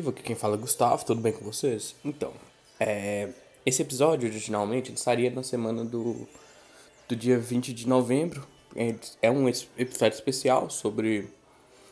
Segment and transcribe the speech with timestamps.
[0.00, 1.94] Aqui quem fala é Gustavo, tudo bem com vocês?
[2.04, 2.32] Então,
[2.80, 3.28] é,
[3.64, 6.26] esse episódio originalmente estaria na semana do,
[7.08, 8.44] do dia 20 de novembro.
[8.74, 11.28] É, é um episódio especial sobre.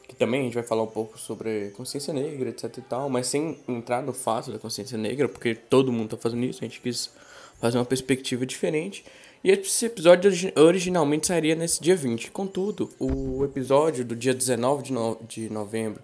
[0.08, 3.28] que também a gente vai falar um pouco sobre consciência negra, etc e tal, mas
[3.28, 6.80] sem entrar no fato da consciência negra, porque todo mundo tá fazendo isso, a gente
[6.80, 7.08] quis
[7.60, 9.04] fazer uma perspectiva diferente.
[9.44, 12.32] E esse episódio originalmente sairia nesse dia 20.
[12.32, 16.02] Contudo, o episódio do dia 19 de, no de novembro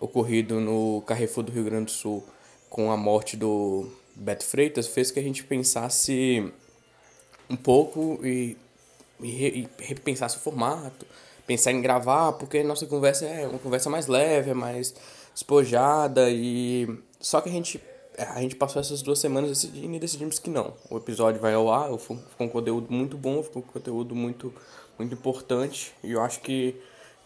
[0.00, 2.24] ocorrido no Carrefour do Rio Grande do Sul
[2.68, 3.86] com a morte do
[4.16, 6.50] Beto Freitas fez que a gente pensasse
[7.48, 8.56] um pouco e,
[9.20, 11.06] e, e repensasse o formato,
[11.46, 14.94] pensar em gravar, porque nossa conversa é uma conversa mais leve, é mais
[15.34, 16.88] despojada e
[17.20, 17.80] só que a gente
[18.18, 20.74] a gente passou essas duas semanas decidindo e decidimos que não.
[20.90, 24.52] O episódio vai ao ar, ficou um conteúdo muito bom, ficou um conteúdo muito,
[24.98, 25.94] muito importante.
[26.04, 26.76] E eu acho que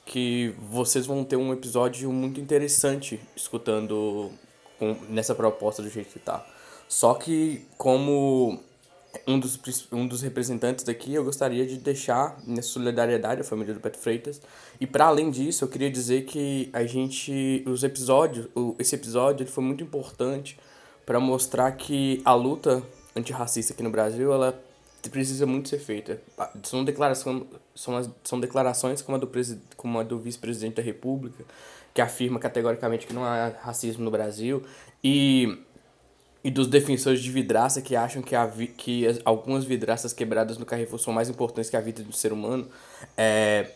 [0.05, 4.31] que vocês vão ter um episódio muito interessante escutando
[4.79, 6.45] com, nessa proposta do jeito que tá.
[6.89, 8.61] Só que, como
[9.27, 9.59] um dos,
[9.93, 14.41] um dos representantes daqui, eu gostaria de deixar minha solidariedade à família do Beto Freitas.
[14.81, 19.65] E para além disso, eu queria dizer que a gente, os episódios, esse episódio foi
[19.65, 20.59] muito importante
[21.07, 22.83] para mostrar que a luta
[23.15, 24.59] antirracista aqui no Brasil, ela
[25.11, 26.21] precisa muito ser feita.
[26.63, 29.31] São declarações, são, são declarações como a do,
[29.77, 31.45] como a do vice-presidente da República,
[31.93, 34.63] que afirma categoricamente que não há racismo no Brasil,
[35.03, 35.59] e,
[36.43, 40.67] e dos defensores de vidraça que acham que, a, que as, algumas vidraças quebradas no
[40.67, 42.69] Carrefour são mais importantes que a vida do ser humano,
[43.17, 43.71] é,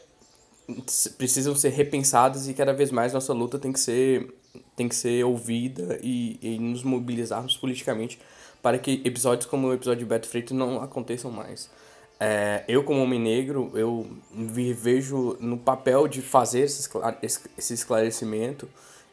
[1.16, 4.34] precisam ser repensadas e cada vez mais nossa luta tem que ser,
[4.76, 8.18] tem que ser ouvida e, e nos mobilizarmos politicamente
[8.62, 11.70] para que episódios como o episódio de Beto Freitas não aconteçam mais.
[12.20, 18.68] É, eu, como homem negro, eu me vejo no papel de fazer esse, esclarecimento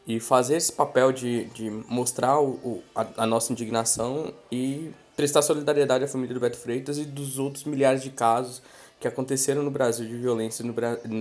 [0.06, 6.04] e fazer esse papel de, de mostrar o a, a, nossa indignação e prestar solidariedade
[6.04, 8.60] à família do Beto Freitas e dos outros milhares de casos
[8.98, 10.74] que aconteceram no Brasil de violência, no,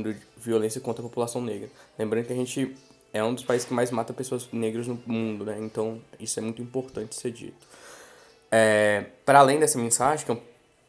[0.03, 1.69] de violência contra a população negra.
[1.99, 2.75] Lembrando que a gente
[3.13, 5.57] é um dos países que mais mata pessoas negras no mundo, né?
[5.59, 7.67] Então isso é muito importante ser dito.
[8.51, 10.37] É, para além dessa mensagem, que é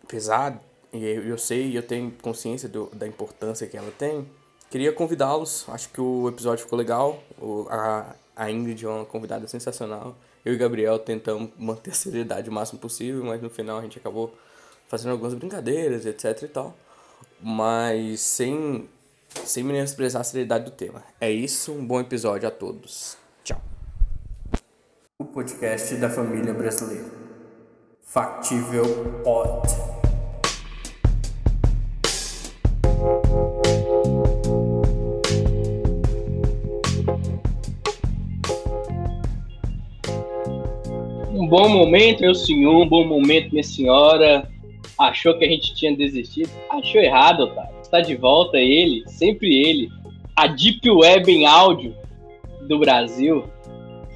[0.07, 0.61] pesada,
[0.93, 4.27] e eu, eu sei, eu tenho consciência do, da importância que ela tem,
[4.71, 5.65] queria convidá-los.
[5.69, 7.23] Acho que o episódio ficou legal.
[7.39, 10.17] O, a, a Ingrid é uma convidada sensacional.
[10.45, 13.99] Eu e Gabriel tentamos manter a seriedade o máximo possível, mas no final a gente
[13.99, 14.33] acabou
[14.87, 16.77] fazendo algumas brincadeiras, etc e tal.
[17.43, 18.89] Mas sem,
[19.45, 21.03] sem menosprezar a seriedade do tema.
[21.21, 23.17] É isso, um bom episódio a todos.
[23.43, 23.61] Tchau.
[25.19, 27.26] O podcast da família brasileira.
[28.17, 28.83] Factível
[29.23, 29.69] Pod.
[41.29, 44.51] Um bom momento, meu senhor, um bom momento, minha senhora.
[44.99, 46.49] Achou que a gente tinha desistido?
[46.71, 47.69] Achou errado, tá?
[47.83, 49.91] Está de volta ele, sempre ele,
[50.35, 51.95] a Deep Web em áudio
[52.67, 53.45] do Brasil,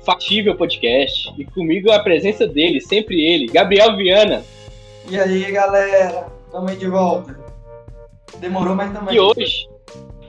[0.04, 1.32] Factível Podcast.
[1.38, 4.42] E comigo a presença dele, sempre ele, Gabriel Viana.
[5.08, 6.28] E aí, galera?
[6.50, 7.38] Tamo aí de volta.
[8.38, 9.14] Demorou, mas também.
[9.14, 9.68] E hoje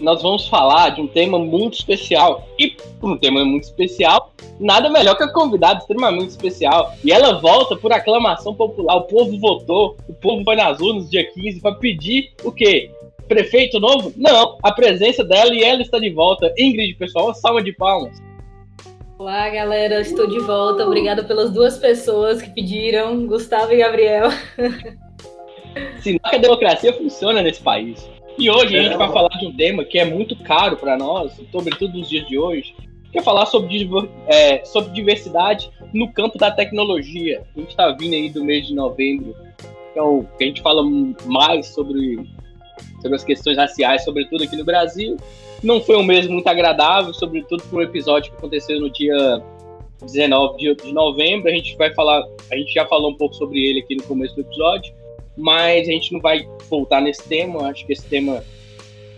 [0.02, 2.48] nós vamos falar de um tema muito especial.
[2.58, 6.94] E por um tema muito especial, nada melhor que a convidada extremamente especial.
[7.04, 8.96] E ela volta por aclamação popular.
[8.96, 12.92] O povo votou, o povo vai nas urnas dia 15 para pedir o quê?
[13.28, 14.12] Prefeito novo?
[14.18, 16.54] Não, a presença dela e ela está de volta.
[16.58, 18.22] Ingrid, pessoal, salva de palmas.
[19.22, 20.84] Olá, galera, estou de volta.
[20.84, 24.30] Obrigada pelas duas pessoas que pediram, Gustavo e Gabriel.
[26.02, 28.10] Sinal que a democracia funciona nesse país.
[28.36, 31.40] E hoje a gente vai falar de um tema que é muito caro para nós,
[31.52, 32.74] sobretudo nos dias de hoje,
[33.12, 33.88] que é falar sobre,
[34.26, 37.44] é, sobre diversidade no campo da tecnologia.
[37.56, 39.36] A gente está vindo aí do mês de novembro,
[39.92, 40.82] então a gente fala
[41.28, 42.28] mais sobre,
[43.00, 45.16] sobre as questões raciais, sobretudo aqui no Brasil,
[45.64, 49.44] não foi um mês muito agradável, sobretudo por um episódio que aconteceu no dia
[50.02, 51.50] 19 de novembro.
[51.50, 54.36] A gente vai falar, a gente já falou um pouco sobre ele aqui no começo
[54.36, 54.94] do episódio,
[55.38, 57.70] mas a gente não vai voltar nesse tema.
[57.70, 58.44] Acho que esse tema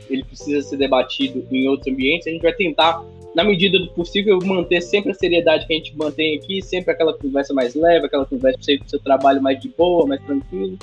[0.10, 2.28] ele precisa ser debatido em outros ambientes.
[2.28, 3.04] A gente vai tentar,
[3.34, 7.13] na medida do possível, manter sempre a seriedade que a gente mantém aqui, sempre aquela
[7.13, 10.78] conversa mais leve, aquela conversa sempre o seu trabalho mais de boa, mais tranquilo.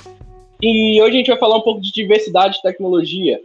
[0.61, 3.41] E hoje a gente vai falar um pouco de diversidade e tecnologia.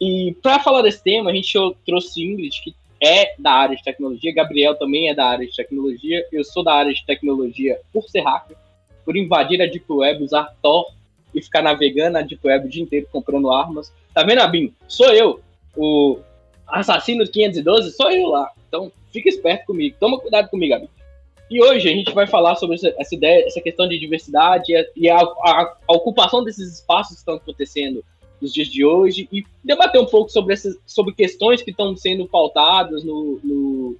[0.00, 1.52] E para falar desse tema, a gente
[1.84, 6.24] trouxe Ingrid, que é da área de tecnologia, Gabriel também é da área de tecnologia,
[6.32, 8.56] eu sou da área de tecnologia por ser hacker,
[9.04, 10.92] por invadir a Deep Web, usar Tor
[11.34, 13.92] e ficar navegando na Deep Web o dia inteiro comprando armas.
[14.12, 14.72] Tá vendo, Abim?
[14.88, 15.40] Sou eu,
[15.76, 16.18] o
[16.66, 18.50] assassino 512, sou eu lá.
[18.68, 20.90] Então, fica esperto comigo, toma cuidado comigo, amigo.
[21.50, 25.08] E hoje a gente vai falar sobre essa, essa ideia, essa questão de diversidade e
[25.08, 28.04] a, a, a, ocupação desses espaços que estão acontecendo
[28.40, 32.26] nos dias de hoje e debater um pouco sobre, essas, sobre questões que estão sendo
[32.26, 33.96] pautadas no, no,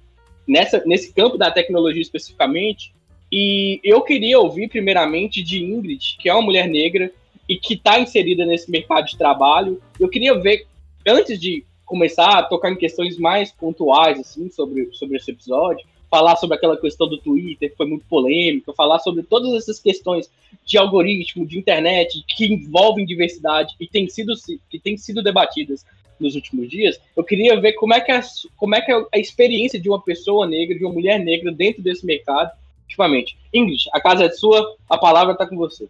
[0.47, 2.93] nessa, nesse campo da tecnologia especificamente.
[3.31, 7.11] E eu queria ouvir primeiramente de Ingrid, que é uma mulher negra
[7.47, 9.81] e que está inserida nesse mercado de trabalho.
[9.99, 10.65] Eu queria ver,
[11.05, 16.35] antes de começar a tocar em questões mais pontuais assim sobre, sobre esse episódio, falar
[16.35, 20.29] sobre aquela questão do Twitter, que foi muito polêmica, falar sobre todas essas questões
[20.65, 24.33] de algoritmo, de internet, que envolvem diversidade e tem sido,
[24.69, 25.85] que têm sido debatidas
[26.19, 28.19] nos últimos dias, eu queria ver como é, que é,
[28.57, 31.81] como é que é a experiência de uma pessoa negra, de uma mulher negra dentro
[31.81, 32.51] desse mercado,
[32.83, 33.37] ultimamente.
[33.53, 35.87] Ingrid, a casa é sua, a palavra está com você.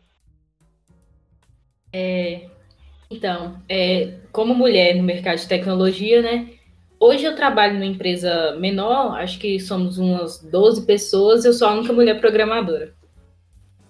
[1.91, 2.47] É,
[3.09, 6.58] então, é, como mulher no mercado de tecnologia, né?
[6.99, 11.73] Hoje eu trabalho numa empresa menor, acho que somos umas 12 pessoas, eu sou a
[11.73, 12.93] única mulher programadora.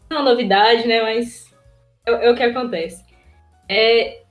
[0.09, 1.01] Não é uma novidade, né?
[1.01, 1.51] Mas
[2.05, 3.03] é, é o que acontece.
[3.67, 4.21] É,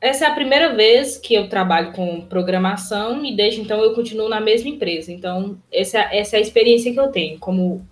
[0.00, 4.28] essa é a primeira vez que eu trabalho com programação e desde então eu continuo
[4.28, 5.12] na mesma empresa.
[5.12, 7.86] Então, essa, essa é a experiência que eu tenho como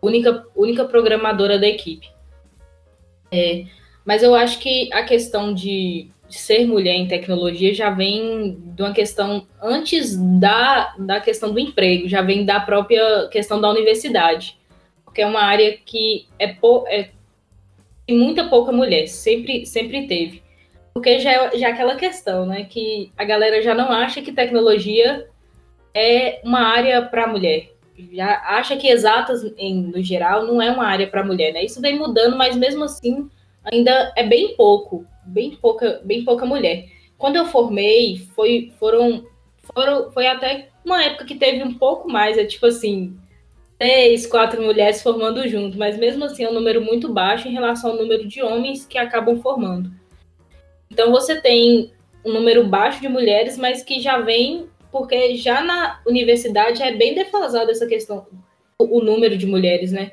[0.00, 2.08] única, única programadora da equipe.
[3.32, 3.64] É,
[4.04, 8.92] mas eu acho que a questão de ser mulher em tecnologia já vem de uma
[8.92, 14.58] questão antes da, da questão do emprego, já vem da própria questão da universidade,
[15.04, 17.10] porque é uma área que é, pou, é
[18.06, 20.42] tem muita pouca mulher, sempre, sempre teve.
[20.94, 24.32] Porque já é, já é aquela questão, né, que a galera já não acha que
[24.32, 25.28] tecnologia
[25.94, 27.70] é uma área para mulher.
[28.12, 31.64] Já acha que exatas, em, no geral, não é uma área para mulher, né?
[31.64, 33.28] Isso vem mudando, mas mesmo assim
[33.64, 36.88] ainda é bem pouco bem pouca, bem pouca mulher.
[37.16, 39.26] Quando eu formei, foi, foram,
[39.74, 43.16] foram, foi até uma época que teve um pouco mais, é tipo assim,
[43.78, 47.92] três, quatro mulheres formando junto, mas mesmo assim é um número muito baixo em relação
[47.92, 49.90] ao número de homens que acabam formando.
[50.90, 51.92] Então você tem
[52.24, 57.14] um número baixo de mulheres, mas que já vem porque já na universidade é bem
[57.14, 58.26] defasada essa questão,
[58.78, 60.12] o número de mulheres, né?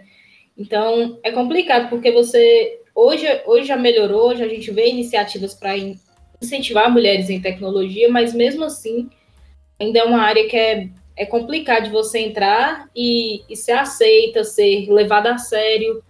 [0.58, 5.74] Então é complicado porque você Hoje, hoje já melhorou, já a gente vê iniciativas para
[6.42, 9.10] incentivar mulheres em tecnologia, mas mesmo assim
[9.78, 10.88] ainda é uma área que é,
[11.18, 16.02] é de você entrar e, e ser aceita, ser levada a sério,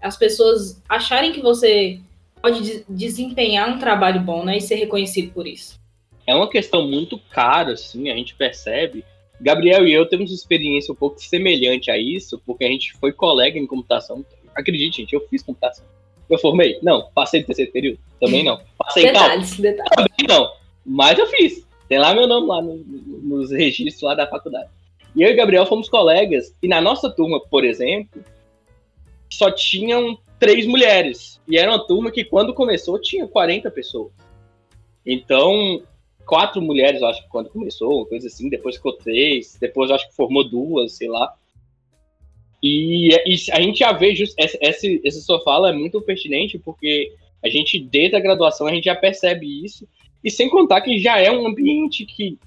[0.00, 1.98] as pessoas acharem que você
[2.40, 5.78] pode de desempenhar um trabalho bom, né, e ser reconhecido por isso.
[6.26, 9.04] É uma questão muito cara, assim, a gente percebe.
[9.38, 13.58] Gabriel e eu temos experiência um pouco semelhante a isso, porque a gente foi colega
[13.58, 14.24] em computação.
[14.54, 15.84] Acredite, gente, eu fiz computação.
[16.30, 16.78] Eu formei?
[16.82, 17.08] Não.
[17.14, 17.98] Passei do terceiro período?
[18.20, 18.60] Também não.
[18.78, 19.62] Passei detalhes, tal?
[19.62, 19.90] Detalhes.
[19.96, 20.52] Também não.
[20.86, 21.66] Mas eu fiz.
[21.88, 24.68] Tem lá meu nome lá no, nos registros lá da faculdade.
[25.14, 26.54] E eu e Gabriel fomos colegas.
[26.62, 28.24] E na nossa turma, por exemplo,
[29.28, 31.40] só tinham três mulheres.
[31.48, 34.12] E era uma turma que, quando começou, tinha 40 pessoas.
[35.04, 35.82] Então,
[36.24, 38.48] quatro mulheres, eu acho que quando começou, uma coisa assim.
[38.48, 39.56] Depois ficou três.
[39.60, 41.34] Depois, eu acho que formou duas, sei lá.
[42.62, 47.12] E, e a gente já vê, just, essa, essa sua fala é muito pertinente, porque
[47.42, 49.88] a gente, desde a graduação, a gente já percebe isso.
[50.22, 52.38] E sem contar que já é um ambiente que,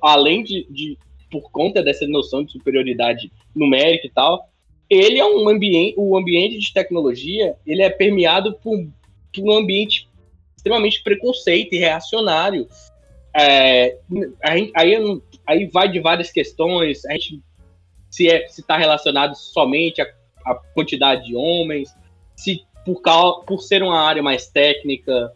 [0.00, 0.96] além de, de
[1.30, 4.48] por conta dessa noção de superioridade numérica e tal,
[4.88, 8.78] ele é um ambiente, o ambiente de tecnologia, ele é permeado por,
[9.34, 10.08] por um ambiente
[10.56, 12.66] extremamente preconceito e reacionário.
[13.36, 13.98] É,
[14.42, 17.42] aí, aí, aí vai de várias questões, a gente
[18.10, 21.94] se é, está relacionado somente à, quantidade de homens,
[22.36, 23.02] se por,
[23.44, 25.32] por ser uma área mais técnica,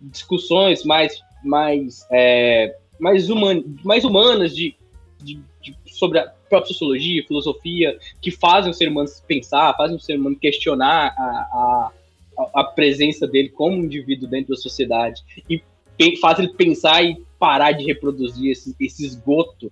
[0.00, 4.76] discussões mais, mais, é, mais, human, mais humanas de,
[5.20, 10.00] de, de, sobre a própria sociologia, filosofia, que fazem o ser humano pensar, fazem o
[10.00, 11.90] ser humano questionar a,
[12.38, 15.62] a, a presença dele como indivíduo dentro da sociedade e
[16.20, 19.70] faz ele pensar e parar de reproduzir esse, esse esgoto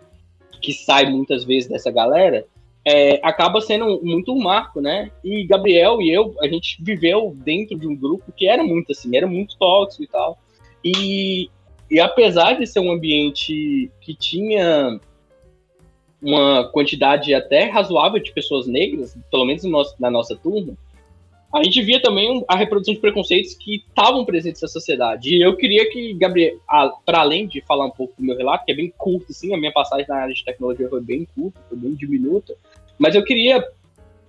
[0.61, 2.45] que sai muitas vezes dessa galera,
[2.85, 5.11] é, acaba sendo muito um marco, né?
[5.23, 9.17] E Gabriel e eu, a gente viveu dentro de um grupo que era muito assim,
[9.17, 10.38] era muito tóxico e tal.
[10.85, 11.50] E,
[11.90, 14.99] e apesar de ser um ambiente que tinha
[16.23, 19.62] uma quantidade até razoável de pessoas negras, pelo menos
[19.99, 20.75] na nossa turma,
[21.52, 25.35] a gente via também a reprodução de preconceitos que estavam presentes na sociedade.
[25.35, 26.59] E eu queria que, Gabriel,
[27.04, 29.59] para além de falar um pouco do meu relato, que é bem curto, sim, a
[29.59, 32.54] minha passagem na área de tecnologia foi bem curta, foi bem diminuta,
[32.99, 33.64] mas eu queria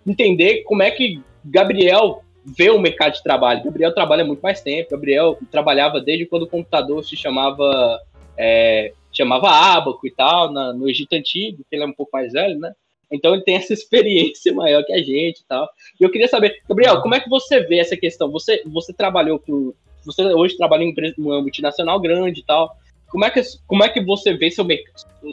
[0.05, 3.63] entender como é que Gabriel vê o mercado de trabalho.
[3.63, 8.01] Gabriel trabalha muito mais tempo, Gabriel trabalhava desde quando o computador se chamava,
[8.35, 12.33] é, chamava ábaco e tal, na, no Egito Antigo, que ele é um pouco mais
[12.33, 12.73] velho, né?
[13.11, 15.69] Então ele tem essa experiência maior que a gente e tal.
[15.99, 18.31] E eu queria saber, Gabriel, como é que você vê essa questão?
[18.31, 19.73] Você, você trabalhou com.
[20.03, 22.75] Você hoje trabalha em uma multinacional grande e tal.
[23.11, 24.65] Como é que, como é que você vê seu,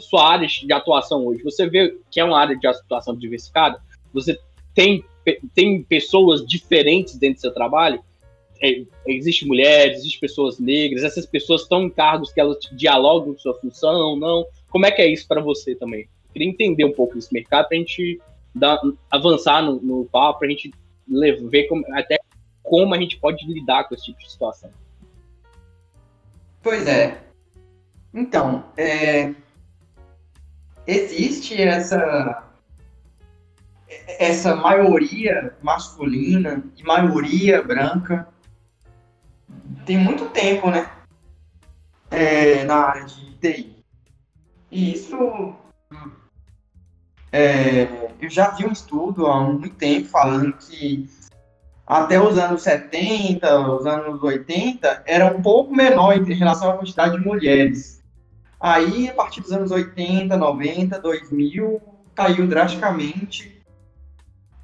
[0.01, 1.41] sua área de atuação hoje?
[1.43, 3.81] Você vê que é uma área de atuação diversificada?
[4.13, 4.37] Você
[4.75, 5.03] tem,
[5.55, 8.03] tem pessoas diferentes dentro do seu trabalho?
[8.61, 13.39] É, existe mulheres, existe pessoas negras, essas pessoas estão em cargos que elas dialogam com
[13.39, 14.45] sua função, não?
[14.69, 16.09] Como é que é isso para você também?
[16.33, 18.21] Queria entender um pouco desse mercado para a gente
[18.53, 20.71] dar, avançar no, no papo, para a gente
[21.49, 22.19] ver como, até
[22.63, 24.69] como a gente pode lidar com esse tipo de situação.
[26.61, 27.23] Pois é.
[28.13, 29.33] Então, é,
[30.85, 32.45] existe essa
[34.19, 38.27] essa maioria masculina e maioria branca
[39.85, 40.91] tem muito tempo, né?
[42.11, 43.83] É, na área de TI.
[44.71, 45.55] E isso
[47.31, 47.87] é,
[48.21, 51.09] eu já vi um estudo há muito tempo falando que
[51.85, 57.17] até os anos 70, os anos 80, era um pouco menor em relação à quantidade
[57.17, 57.99] de mulheres
[58.59, 61.81] Aí, a partir dos anos 80, 90, 2000,
[62.13, 63.57] caiu drasticamente.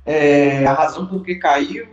[0.05, 1.87] É, a razão por que caiu,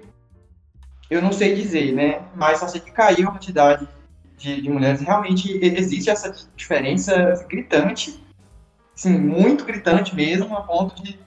[1.08, 2.20] eu não sei dizer, né?
[2.34, 3.88] Mas só sei que caiu a quantidade
[4.36, 5.00] de, de mulheres.
[5.00, 8.22] Realmente existe essa diferença gritante,
[8.94, 11.18] sim, muito gritante mesmo, a ponto de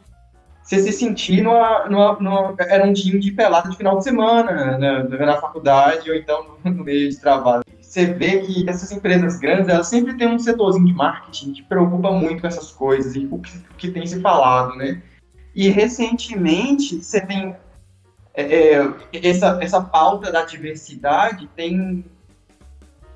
[0.63, 4.77] você se sentir numa, numa, numa, era um time de pelada de final de semana
[4.77, 7.63] né, na faculdade ou então no meio de trabalho
[7.95, 12.11] você vê que essas empresas grandes, elas sempre têm um setorzinho de marketing que preocupa
[12.11, 15.01] muito com essas coisas e o que, o que tem se falado, né?
[15.55, 17.55] E recentemente você tem
[18.33, 22.03] é, é, essa, essa pauta da diversidade tem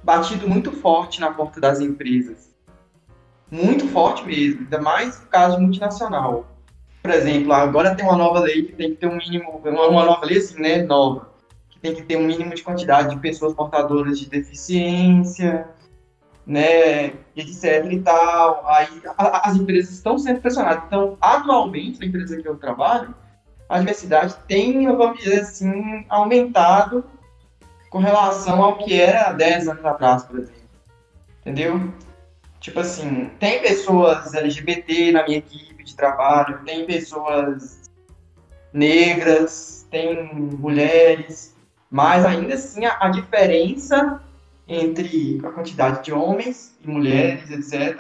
[0.01, 2.49] batido muito forte na porta das empresas.
[3.51, 6.48] Muito forte mesmo, ainda mais caso multinacional.
[7.01, 10.25] Por exemplo, agora tem uma nova lei que tem que ter um mínimo, uma nova
[10.25, 11.29] lei assim, né, nova,
[11.82, 15.68] tem que ter um mínimo de quantidade de pessoas portadoras de deficiência,
[16.46, 18.68] né, etc e tal.
[18.68, 20.84] Aí as empresas estão sendo pressionadas.
[20.88, 23.15] Então, atualmente, na empresa que eu trabalho,
[23.68, 27.03] a diversidade tem, vamos dizer assim, aumentado
[27.89, 30.60] com relação ao que era há 10 anos atrás, por exemplo.
[31.41, 31.94] Entendeu?
[32.59, 37.89] Tipo assim, tem pessoas LGBT na minha equipe de trabalho, tem pessoas
[38.73, 41.55] negras, tem mulheres,
[41.89, 44.21] mas ainda assim, a, a diferença
[44.67, 47.97] entre a quantidade de homens e mulheres, etc.,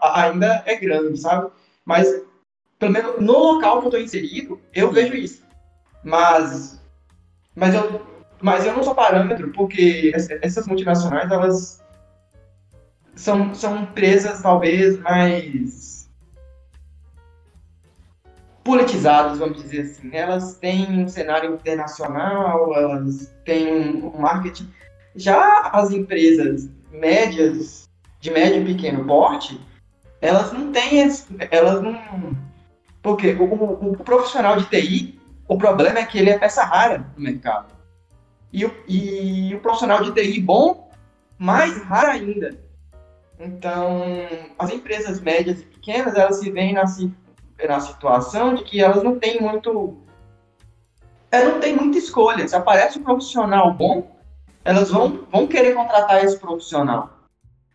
[0.00, 1.50] ainda é grande, sabe?
[1.84, 2.08] Mas,
[2.78, 5.42] pelo menos no local que eu estou inserido, eu vejo isso.
[6.02, 6.80] Mas,
[7.54, 8.00] mas, eu,
[8.40, 11.81] mas eu não sou parâmetro, porque essas multinacionais, elas
[13.14, 15.92] são, são empresas, talvez, mais
[18.64, 20.10] politizadas, vamos dizer assim.
[20.12, 24.68] Elas têm um cenário internacional, elas têm um marketing.
[25.14, 27.88] Já as empresas médias,
[28.20, 29.60] de médio e pequeno porte,
[30.20, 31.00] elas não têm,
[31.50, 32.36] elas não...
[33.02, 37.04] Porque o, o, o, profissional de TI, o problema é que ele é peça rara
[37.16, 37.74] no mercado.
[38.52, 40.88] E o, e o profissional de TI bom,
[41.36, 42.56] mais raro ainda.
[43.44, 44.04] Então,
[44.56, 46.84] as empresas médias e pequenas, elas se veem na,
[47.68, 49.98] na situação de que elas não têm muito.
[51.28, 52.46] Elas é, não têm muita escolha.
[52.46, 54.16] Se aparece um profissional bom,
[54.64, 57.18] elas vão, vão querer contratar esse profissional.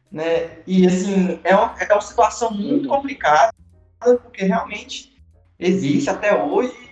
[0.09, 0.59] Né?
[0.65, 3.53] E assim, é uma, é uma situação muito complicada,
[4.00, 5.21] porque realmente
[5.59, 6.88] existe até hoje.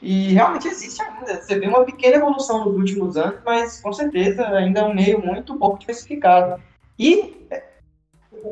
[0.00, 1.40] E realmente existe ainda.
[1.40, 5.24] Você vê uma pequena evolução nos últimos anos, mas com certeza ainda é um meio
[5.24, 6.60] muito pouco diversificado.
[6.98, 7.48] E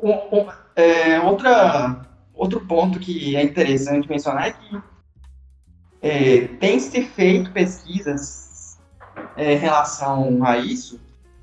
[0.03, 4.83] um, um, é, outra Outro ponto que é interessante mencionar é que
[6.01, 8.79] é, tem se feito pesquisas
[9.37, 10.99] é, em relação a isso,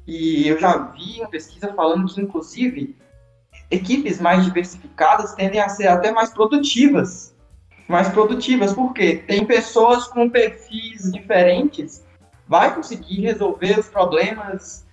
[0.07, 2.95] e eu já vi uma pesquisa falando que, inclusive,
[3.69, 7.31] equipes mais diversificadas tendem a ser até mais produtivas.
[7.87, 12.03] Mais produtivas, porque tem pessoas com perfis diferentes,
[12.47, 14.83] vai conseguir resolver os problemas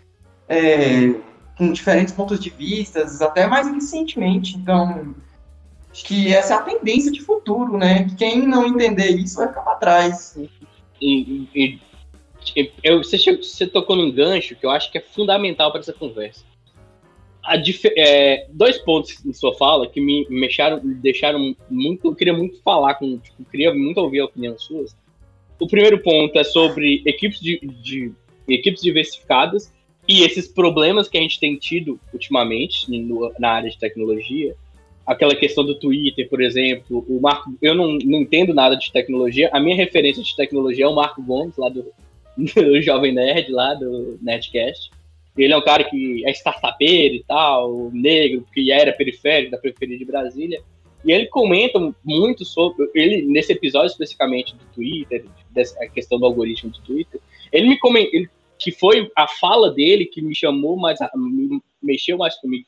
[0.50, 1.14] é,
[1.56, 4.56] com diferentes pontos de vista, até mais eficientemente.
[4.56, 5.14] Então,
[5.94, 8.08] Acho que essa é a tendência de futuro, né?
[8.18, 10.36] Quem não entender isso vai ficar para trás.
[11.00, 11.78] E, e,
[12.56, 15.92] e eu, você, você tocou num gancho que eu acho que é fundamental para essa
[15.92, 16.44] conversa.
[17.96, 22.08] É, dois pontos em sua fala que me, me deixaram, me deixaram muito.
[22.08, 23.16] Eu queria muito falar com.
[23.18, 24.96] Tipo, queria muito ouvir a opinião suas.
[25.60, 28.12] O primeiro ponto é sobre equipes, de, de
[28.48, 29.72] equipes diversificadas
[30.06, 34.54] e esses problemas que a gente tem tido ultimamente no, na área de tecnologia,
[35.06, 39.50] aquela questão do Twitter, por exemplo, o Marco, eu não, não entendo nada de tecnologia,
[39.52, 41.86] a minha referência de tecnologia é o Marco Gomes, lá do,
[42.36, 44.90] do Jovem Nerd, lá do Nerdcast.
[45.36, 49.98] Ele é um cara que é startupeiro e tal, negro, que era periférico, da periferia
[49.98, 50.62] de Brasília.
[51.04, 56.70] E ele comenta muito sobre, ele nesse episódio especificamente do Twitter, dessa questão do algoritmo
[56.70, 57.20] do Twitter,
[57.52, 58.26] ele me comentou,
[58.64, 62.64] que foi a fala dele que me chamou mais, me mexeu mais comigo,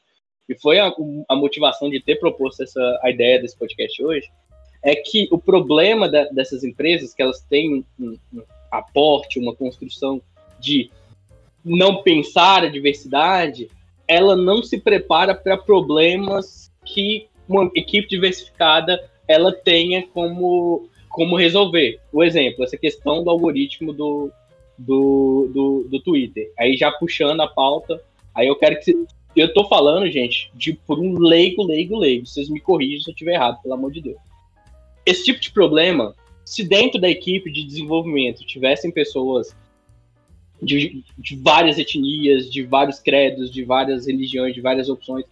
[0.47, 0.93] e foi a,
[1.27, 4.31] a motivação de ter proposto essa a ideia desse podcast hoje,
[4.85, 10.21] é que o problema da, dessas empresas, que elas têm um, um aporte, uma construção
[10.61, 10.91] de
[11.65, 13.71] não pensar a diversidade,
[14.07, 21.99] ela não se prepara para problemas que uma equipe diversificada ela tenha como, como resolver.
[22.13, 24.31] O exemplo, essa questão do algoritmo do,
[24.79, 26.53] do, do, do Twitter.
[26.59, 28.01] Aí já puxando a pauta,
[28.35, 28.95] aí eu quero que
[29.35, 32.27] eu tô falando, gente, de por um leigo, leigo, leigo.
[32.27, 34.19] Vocês me corrijam se eu estiver errado, pelo amor de Deus.
[35.05, 36.15] Esse tipo de problema,
[36.45, 39.55] se dentro da equipe de desenvolvimento tivessem pessoas
[40.63, 45.25] de, de várias etnias, de vários credos, de várias religiões, de várias opções,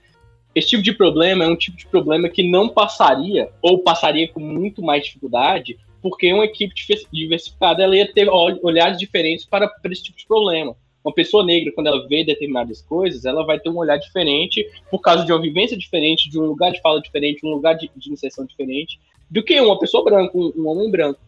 [0.54, 4.38] esse tipo de problema é um tipo de problema que não passaria, ou passaria com
[4.38, 6.74] muito mais dificuldade, porque uma equipe
[7.10, 11.70] diversificada ela ia ter olhares diferentes para, para esse tipo de problema uma pessoa negra,
[11.72, 15.40] quando ela vê determinadas coisas, ela vai ter um olhar diferente por causa de uma
[15.40, 18.98] vivência diferente, de um lugar de fala diferente, um lugar de, de inserção diferente,
[19.30, 21.20] do que uma pessoa branca, um, um, homem branco.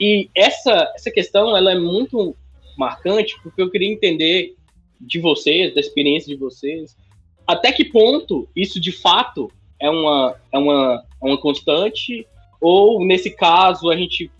[0.00, 2.36] E essa, essa questão, ela é muito
[2.78, 4.54] marcante, porque eu queria entender
[5.00, 6.96] de vocês, da experiência de vocês,
[7.44, 9.50] até que ponto isso de fato
[9.80, 12.24] é uma, é uma, é uma constante,
[12.66, 14.30] ou nesse caso a gente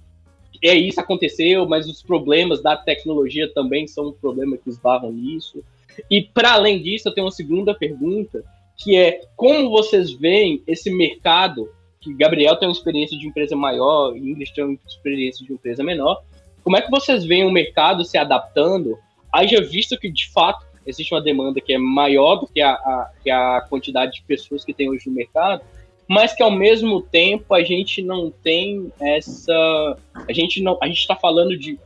[0.62, 5.62] é isso aconteceu, mas os problemas da tecnologia também são um problema que esbarram nisso.
[6.10, 8.42] E para além disso, eu tenho uma segunda pergunta,
[8.78, 11.68] que é como vocês veem esse mercado,
[12.00, 16.22] que Gabriel tem uma experiência de empresa maior, Ingrid tem uma experiência de empresa menor,
[16.62, 18.96] como é que vocês veem o mercado se adaptando,
[19.30, 23.10] haja visto que de fato existe uma demanda que é maior do que a, a,
[23.22, 25.62] que a quantidade de pessoas que tem hoje no mercado,
[26.08, 29.96] mas que ao mesmo tempo a gente não tem essa.
[30.14, 30.78] A gente não.
[30.82, 31.78] A gente está falando de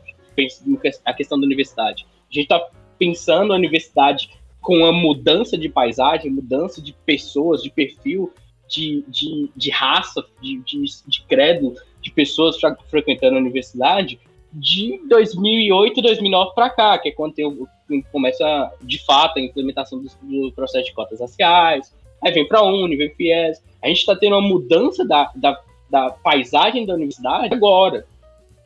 [1.04, 2.07] a questão da universidade.
[2.31, 2.64] A gente está
[2.98, 8.33] pensando a universidade com a mudança de paisagem, mudança de pessoas, de perfil,
[8.68, 12.57] de, de, de raça, de, de, de credo de pessoas
[12.88, 14.20] frequentando a universidade
[14.52, 20.09] de 2008, 2009 para cá, que é quando tem, começa de fato a implementação do,
[20.22, 24.16] do processo de cotas raciais, aí vem para a Uni, vem FIES, a gente está
[24.16, 28.07] tendo uma mudança da, da, da paisagem da universidade agora.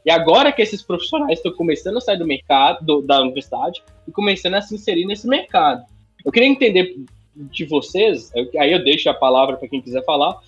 [0.04, 4.10] E agora que esses profissionais estão começando a sair do mercado, do, da universidade, e
[4.10, 5.84] começando a se inserir nesse mercado.
[6.24, 6.96] Eu queria entender
[7.34, 10.38] de vocês, aí eu deixo a palavra para quem quiser falar,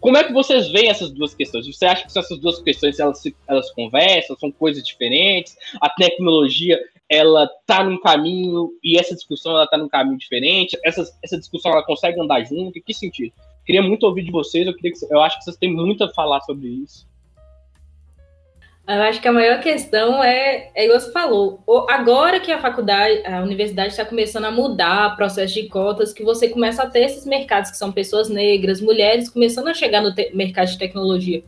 [0.00, 1.66] como é que vocês veem essas duas questões?
[1.66, 5.56] Você acha que essas duas questões elas, elas conversam, são coisas diferentes?
[5.80, 6.78] A tecnologia
[7.10, 10.78] ela tá num caminho e essa discussão ela tá num caminho diferente?
[10.84, 12.78] Essa, essa discussão ela consegue andar junto?
[12.78, 13.32] Em que sentido?
[13.66, 16.08] Queria muito ouvir de vocês, eu, queria que, eu acho que vocês têm muito a
[16.08, 17.10] falar sobre isso.
[18.88, 23.24] Eu acho que a maior questão é, é igual você falou, agora que a faculdade,
[23.24, 27.04] a universidade está começando a mudar o processo de cotas, que você começa a ter
[27.04, 31.44] esses mercados que são pessoas negras, mulheres, começando a chegar no mercado de tecnologia.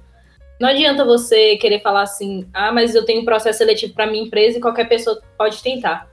[0.62, 4.22] Não adianta você querer falar assim, ah, mas eu tenho um processo seletivo para minha
[4.22, 6.08] empresa e qualquer pessoa pode tentar.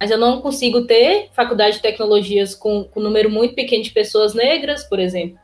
[0.00, 3.92] Mas eu não consigo ter faculdade de tecnologias com, com um número muito pequeno de
[3.92, 5.38] pessoas negras, por exemplo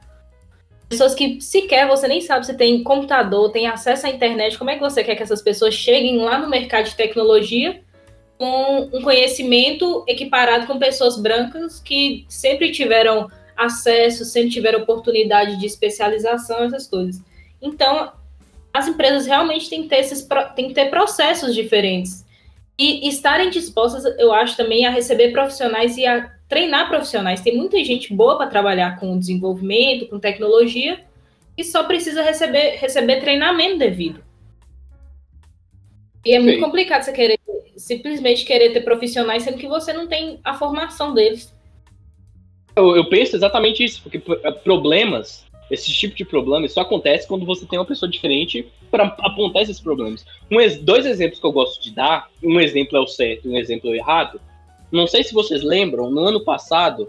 [0.89, 4.75] pessoas que sequer você nem sabe se tem computador, tem acesso à internet, como é
[4.75, 7.83] que você quer que essas pessoas cheguem lá no mercado de tecnologia
[8.39, 15.67] com um conhecimento equiparado com pessoas brancas que sempre tiveram acesso, sempre tiveram oportunidade de
[15.67, 17.23] especialização, essas coisas.
[17.61, 18.13] Então,
[18.79, 22.25] as empresas realmente têm que ter, esses, têm que ter processos diferentes.
[22.79, 27.41] E estarem dispostas, eu acho, também a receber profissionais e a treinar profissionais.
[27.41, 31.01] Tem muita gente boa para trabalhar com desenvolvimento, com tecnologia,
[31.57, 34.23] e só precisa receber, receber treinamento devido.
[36.25, 36.65] E é muito Sim.
[36.65, 37.39] complicado você querer
[37.77, 41.55] simplesmente querer ter profissionais sendo que você não tem a formação deles.
[42.77, 47.45] Eu, eu penso exatamente isso, porque eh, problemas, esse tipo de problema, só acontece quando
[47.45, 50.25] você tem uma pessoa diferente para apontar esses problemas.
[50.51, 53.91] Um, dois exemplos que eu gosto de dar, um exemplo é o certo, um exemplo
[53.91, 54.41] é o errado,
[54.91, 57.09] não sei se vocês lembram, no ano passado,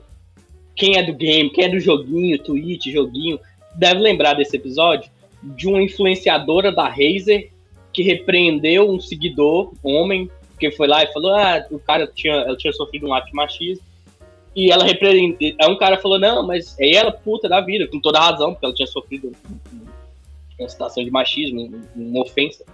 [0.76, 3.40] quem é do game, quem é do joguinho, Twitch, joguinho,
[3.76, 5.10] deve lembrar desse episódio
[5.42, 7.52] de uma influenciadora da Razer
[7.94, 12.58] que repreendeu um seguidor, homem, porque foi lá e falou, ah, o cara tinha, ela
[12.58, 13.84] tinha sofrido um ato de machismo.
[14.60, 15.56] E ela repreendeu.
[15.58, 18.66] Aí um cara falou, não, mas aí ela puta da vida, com toda razão, porque
[18.66, 19.32] ela tinha sofrido
[20.60, 22.66] uma situação de machismo, uma ofensa.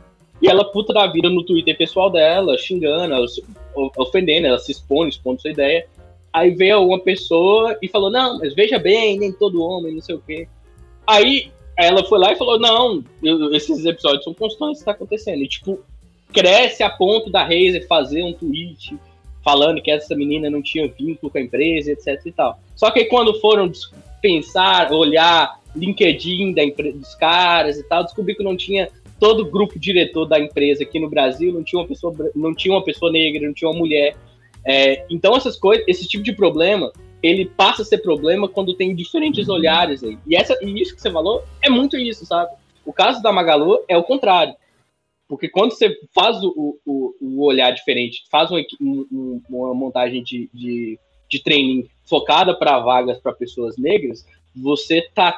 [0.42, 3.26] E ela puta da vida no Twitter pessoal dela, xingando, ela,
[3.98, 5.88] ofendendo, ela se expõe, expondo sua ideia.
[6.34, 10.16] Aí veio uma pessoa e falou, não, mas veja bem, nem todo homem, não sei
[10.16, 10.48] o quê.
[11.06, 13.04] Aí ela foi lá e falou, não,
[13.54, 15.44] esses episódios são constantes, está acontecendo.
[15.44, 15.80] E, tipo,
[16.34, 18.98] cresce a ponto da Razer fazer um tweet
[19.46, 22.60] falando que essa menina não tinha vínculo com a empresa, etc e tal.
[22.76, 23.72] Só que quando foram
[24.20, 29.78] pensar, olhar LinkedIn da dos caras e tal, descobri que não tinha todo o grupo
[29.78, 33.46] diretor da empresa aqui no Brasil, não tinha uma pessoa, não tinha uma pessoa negra,
[33.46, 34.16] não tinha uma mulher.
[34.66, 38.96] É, então essas coisas, esse tipo de problema, ele passa a ser problema quando tem
[38.96, 40.18] diferentes olhares aí.
[40.26, 42.52] E, essa, e isso que você falou é muito isso, sabe?
[42.84, 44.56] O caso da Magalu é o contrário.
[45.28, 48.62] Porque quando você faz o, o, o olhar diferente, faz uma,
[49.50, 55.32] uma montagem de, de, de training focada para vagas para pessoas negras, você está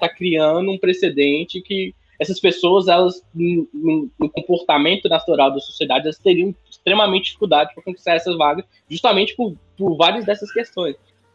[0.00, 3.68] tá criando um precedente que essas pessoas, elas, no,
[4.18, 9.56] no, comportamento natural da sociedade, elas teriam extremamente dificuldade para conquistar essas vagas, justamente por,
[9.76, 10.94] por várias dessas questões.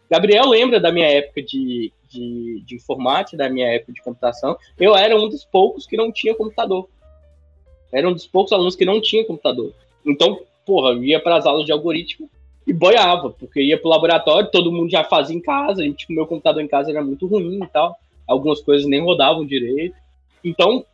[0.10, 4.58] Gabriel lembra da minha época de, de, de informática, da minha época de computação.
[4.80, 6.88] Eu era um dos poucos que não tinha computador.
[7.92, 9.74] Era um dos poucos alunos que não tinha computador.
[10.06, 12.30] Então, porra, eu ia para as aulas de algoritmo
[12.66, 16.28] e boiava, porque ia pro laboratório, todo mundo já fazia em casa, e tipo, meu
[16.28, 17.98] computador em casa era muito ruim e tal.
[18.28, 19.96] Algumas coisas nem rodavam direito.
[20.44, 20.86] Então,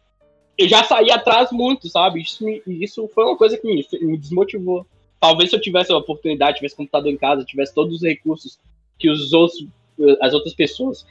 [0.57, 2.21] eu já saí atrás muito, sabe?
[2.21, 4.85] Isso, me, isso foi uma coisa que me, me desmotivou.
[5.19, 8.59] Talvez se eu tivesse a oportunidade, tivesse computador em casa, tivesse todos os recursos
[8.99, 9.65] que os outros,
[10.21, 11.05] as outras pessoas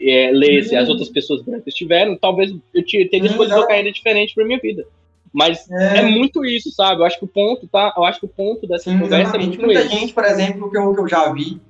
[0.00, 4.44] é, lessem, as outras pessoas brancas tiveram, talvez eu teria escolhido uma carreira diferente para
[4.44, 4.86] minha vida.
[5.32, 5.98] Mas é.
[5.98, 6.02] é.
[6.02, 7.00] muito isso, sabe?
[7.00, 7.92] Eu acho que o ponto, tá?
[7.96, 9.44] Eu acho que o ponto dessa Sim, conversa exatamente.
[9.44, 11.60] é muito Muita gente, por exemplo, que eu, que eu já vi,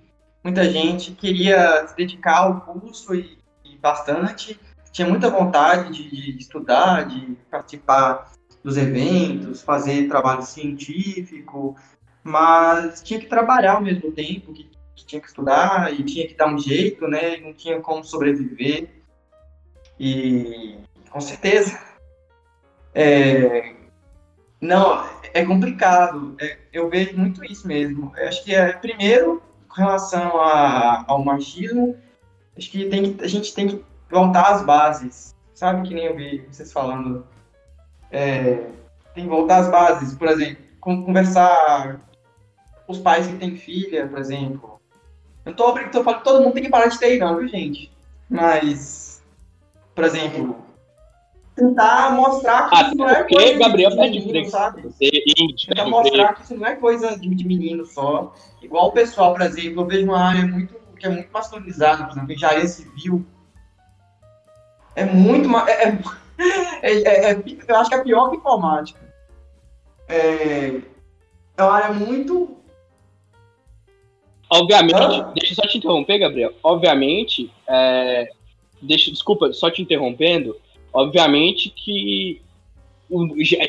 [0.43, 4.59] muita gente queria se dedicar ao curso e, e bastante,
[4.93, 8.33] tinha muita vontade de, de, estudar, de participar
[8.65, 11.77] dos eventos, fazer trabalho científico,
[12.23, 16.35] mas tinha que trabalhar ao mesmo tempo, que, que tinha que estudar e tinha que
[16.35, 17.37] dar um jeito, né?
[17.39, 18.89] Não tinha como sobreviver.
[20.01, 20.79] E
[21.11, 21.79] com certeza
[22.95, 23.75] é,
[24.61, 26.37] não, é complicado.
[26.41, 28.13] É, eu vejo muito isso mesmo.
[28.17, 31.97] Eu acho que é primeiro com relação a, ao machismo,
[32.57, 35.37] acho que, tem que a gente tem que voltar às bases.
[35.55, 37.27] Sabe que nem eu vi vocês falando.
[38.11, 38.67] É,
[39.15, 42.01] tem que voltar às bases, por exemplo, conversar
[42.87, 44.81] com os pais que têm filha, por exemplo.
[45.45, 47.93] Eu tô, tô falando que todo mundo tem que parar de ter, não, viu, gente?
[48.29, 49.23] Mas,
[49.95, 50.57] por exemplo,
[51.59, 54.89] tentar mostrar que Até isso não é coisa Gabriel de menino, sabe?
[55.67, 58.33] Tentar mostrar que isso não é coisa de, de, menino só.
[58.63, 62.13] Igual o pessoal, por exemplo, eu vejo uma área muito, que é muito masculinizada, por
[62.13, 63.27] exemplo, engenharia civil.
[64.95, 65.49] É muito...
[65.69, 65.99] É,
[66.83, 69.01] é, é, é, eu acho que é pior que informática.
[70.09, 70.81] É,
[71.57, 72.57] é uma área muito...
[74.51, 75.33] Obviamente, ah?
[75.35, 76.55] deixa eu só te interromper, Gabriel.
[76.63, 78.31] Obviamente, é,
[78.81, 80.57] deixa, desculpa, só te interrompendo,
[80.93, 82.41] Obviamente que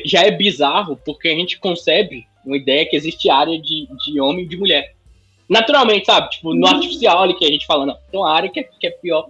[0.04, 4.44] já é bizarro, porque a gente concebe uma ideia que existe área de, de homem
[4.44, 4.94] e de mulher.
[5.48, 6.30] Naturalmente, sabe?
[6.30, 6.74] Tipo, no uhum.
[6.74, 9.28] artificial ali que a gente fala, não, tem uma área que é, que é pior.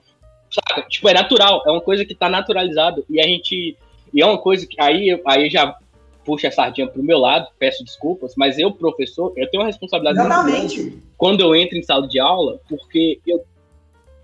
[0.51, 0.83] Saca?
[0.83, 3.05] Tipo, é natural, é uma coisa que tá naturalizado.
[3.09, 3.77] E a gente.
[4.13, 4.81] E é uma coisa que.
[4.81, 5.77] Aí, aí já
[6.25, 10.19] puxa a sardinha pro meu lado, peço desculpas, mas eu, professor, eu tenho uma responsabilidade
[10.19, 11.03] Exatamente.
[11.17, 13.43] quando eu entro em sala de aula, porque eu.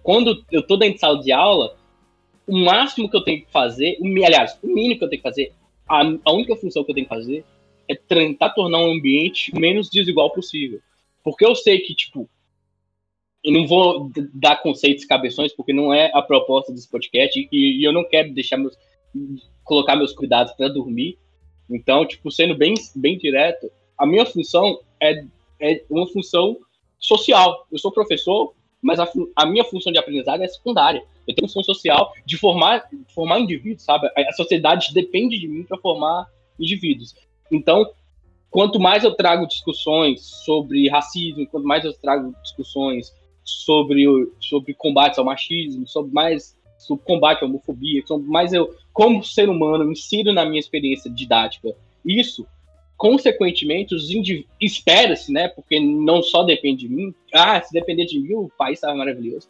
[0.02, 1.74] Quando eu tô dentro de sala de aula,
[2.46, 5.52] o máximo que eu tenho que fazer, aliás, o mínimo que eu tenho que fazer,
[5.88, 7.44] a, a única função que eu tenho que fazer
[7.88, 10.80] é tentar tornar um ambiente menos desigual possível.
[11.22, 12.28] Porque eu sei que, tipo,
[13.42, 17.84] eu não vou dar conceitos cabeções, porque não é a proposta desse podcast, e, e
[17.84, 18.76] eu não quero deixar meus,
[19.64, 21.18] colocar meus cuidados para dormir.
[21.70, 25.24] Então, tipo, sendo bem, bem direto, a minha função é,
[25.60, 26.56] é uma função
[26.98, 27.66] social.
[27.70, 31.04] Eu sou professor, mas a, a minha função de aprendizagem é secundária.
[31.26, 34.08] Eu tenho função social de formar, formar indivíduos, sabe?
[34.16, 36.26] A sociedade depende de mim para formar
[36.58, 37.14] indivíduos.
[37.50, 37.88] Então,
[38.50, 43.12] quanto mais eu trago discussões sobre racismo, quanto mais eu trago discussões
[43.44, 44.04] sobre,
[44.40, 49.48] sobre combates ao machismo, sobre mais sobre combate à homofobia, sobre mais eu, como ser
[49.48, 51.74] humano, insiro na minha experiência didática
[52.06, 52.46] isso,
[52.96, 54.08] consequentemente, os
[54.60, 55.48] espera-se, né?
[55.48, 57.12] Porque não só depende de mim.
[57.34, 59.48] Ah, se depender de mim, o país estava maravilhoso.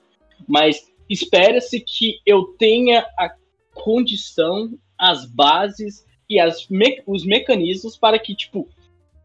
[0.48, 3.30] Mas espera-se que eu tenha a
[3.74, 8.68] condição, as bases e as me os mecanismos para que, tipo,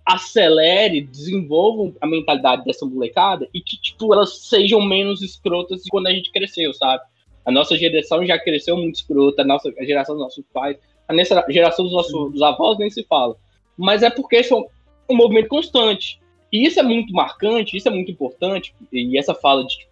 [0.05, 6.07] acelere, desenvolvam a mentalidade dessa molecada e que, tipo, elas sejam menos escrotas de quando
[6.07, 7.03] a gente cresceu, sabe?
[7.45, 11.51] A nossa geração já cresceu muito escrota, a nossa a geração dos nossos pais, a
[11.51, 13.35] geração dos nossos dos avós nem se fala.
[13.77, 16.19] Mas é porque isso é um movimento constante.
[16.51, 19.87] E isso é muito marcante, isso é muito importante, e essa fala de,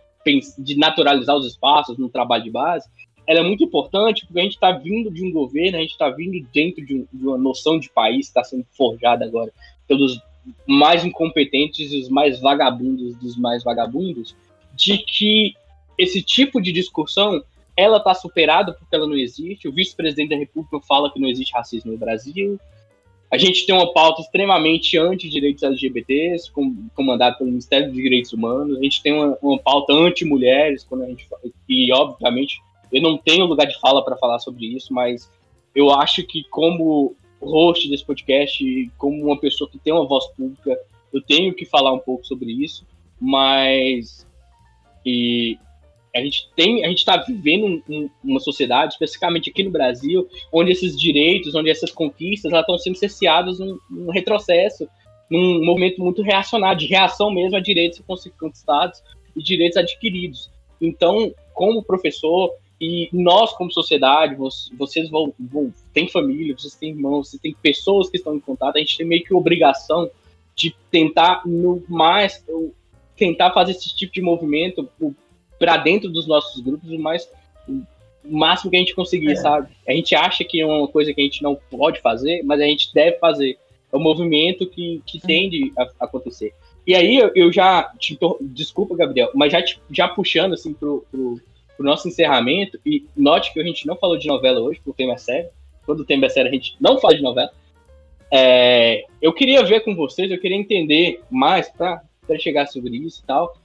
[0.57, 2.87] de naturalizar os espaços no trabalho de base,
[3.25, 6.09] ela é muito importante porque a gente está vindo de um governo, a gente está
[6.09, 9.51] vindo dentro de, um, de, uma noção de país que está sendo forjada agora
[9.87, 10.19] pelos
[10.67, 14.35] mais incompetentes e os mais vagabundos dos mais vagabundos,
[14.73, 15.53] de que
[15.97, 17.43] esse tipo de discussão
[17.77, 19.67] ela está superada porque ela não existe.
[19.67, 22.59] O vice-presidente da República fala que não existe racismo no Brasil.
[23.31, 26.51] A gente tem uma pauta extremamente anti-direitos LGBTs,
[26.95, 28.77] comandada pelo Ministério dos Direitos Humanos.
[28.77, 31.27] A gente tem uma, uma pauta anti-mulheres, quando a gente
[31.67, 32.59] e obviamente
[32.91, 35.29] eu não tenho lugar de fala para falar sobre isso, mas
[35.75, 40.77] eu acho que como host desse podcast, como uma pessoa que tem uma voz pública,
[41.13, 42.85] eu tenho que falar um pouco sobre isso,
[43.19, 44.27] mas
[45.05, 45.57] e
[46.15, 50.71] a gente tem, a gente está vivendo um, uma sociedade, especificamente aqui no Brasil, onde
[50.71, 54.87] esses direitos, onde essas conquistas, estão sendo cerceadas num, num retrocesso,
[55.29, 58.01] num movimento muito reacionário, de reação mesmo a direitos
[58.39, 59.03] conquistados
[59.35, 60.49] e direitos adquiridos.
[60.81, 64.35] Então, como professor e nós como sociedade,
[64.77, 68.77] vocês vão, vão têm família, vocês têm irmãos, vocês têm pessoas que estão em contato,
[68.77, 70.09] a gente tem meio que obrigação
[70.55, 72.43] de tentar no mais
[73.15, 74.87] tentar fazer esse tipo de movimento
[75.59, 77.29] para dentro dos nossos grupos o mais
[78.23, 79.35] o máximo que a gente conseguir, é.
[79.35, 79.69] sabe?
[79.87, 82.65] A gente acha que é uma coisa que a gente não pode fazer, mas a
[82.65, 83.57] gente deve fazer.
[83.91, 86.53] É um movimento que, que tende a, a acontecer.
[86.85, 91.05] E aí eu, eu já te, desculpa, Gabriel, mas já te, já puxando assim pro,
[91.11, 91.39] pro,
[91.75, 94.93] pro, nosso encerramento e note que a gente não falou de novela hoje, porque o
[94.93, 95.49] tema é sério.
[95.85, 97.51] Quando o tema é sério, a gente não fala de novela.
[98.31, 102.03] É, eu queria ver com vocês, eu queria entender mais para
[102.37, 103.55] chegar sobre isso e tal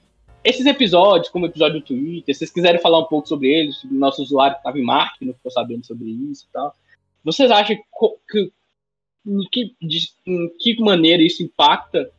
[0.45, 3.83] esses episódios, como o episódio do Twitter, se vocês quiserem falar um pouco sobre eles,
[3.83, 4.85] o nosso usuário que estava em
[5.25, 6.75] não ficou sabendo sobre isso e tal,
[7.23, 7.75] vocês acham
[8.29, 8.51] que,
[9.51, 12.11] que, de, em que maneira isso impacta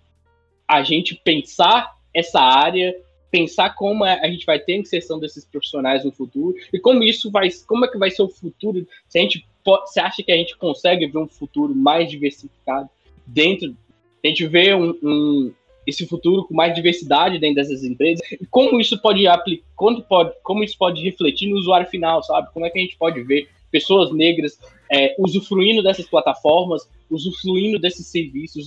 [0.67, 6.05] a gente pensar essa área, pensar como a gente vai ter a inserção desses profissionais
[6.05, 8.85] no futuro e como isso vai, como é que vai ser o futuro?
[9.09, 9.47] Se a gente
[9.87, 12.89] se acha que a gente consegue ver um futuro mais diversificado
[13.25, 13.77] dentro,
[14.25, 15.55] a gente vê um, um
[15.87, 19.65] esse futuro com mais diversidade dentro dessas empresas e como isso pode aplicar,
[20.09, 22.49] pode, como isso pode refletir no usuário final, sabe?
[22.53, 24.59] Como é que a gente pode ver pessoas negras
[24.91, 28.67] é, usufruindo dessas plataformas, usufruindo desses serviços,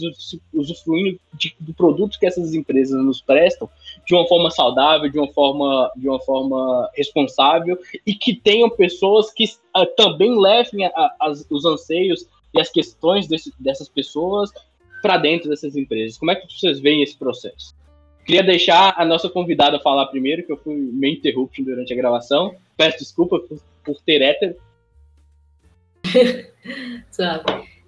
[0.54, 3.70] usufruindo de, do produto que essas empresas nos prestam
[4.06, 9.32] de uma forma saudável, de uma forma, de uma forma responsável e que tenham pessoas
[9.32, 14.52] que uh, também levem a, a, as, os anseios e as questões desse, dessas pessoas
[15.02, 16.18] para dentro dessas empresas.
[16.18, 17.76] Como é que vocês veem esse processo?
[18.26, 22.56] Queria deixar a nossa convidada falar primeiro, que eu fui meio interruption durante a gravação.
[22.78, 24.56] Peço desculpa por, por ter hétero.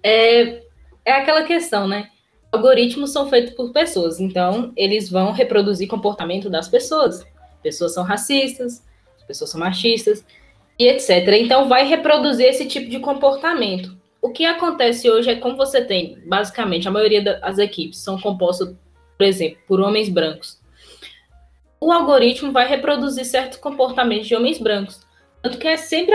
[0.04, 0.62] É,
[1.04, 2.10] é aquela questão, né?
[2.50, 7.24] Algoritmos são feitos por pessoas, então eles vão reproduzir comportamento das pessoas.
[7.62, 8.84] Pessoas são racistas,
[9.26, 10.26] pessoas são machistas
[10.78, 11.28] e etc.
[11.40, 16.16] Então vai reproduzir esse tipo de comportamento o que acontece hoje é como você tem,
[16.24, 18.72] basicamente, a maioria das equipes são compostas,
[19.18, 20.62] por exemplo, por homens brancos.
[21.80, 25.00] O algoritmo vai reproduzir certos comportamentos de homens brancos.
[25.42, 26.14] Tanto que é sempre,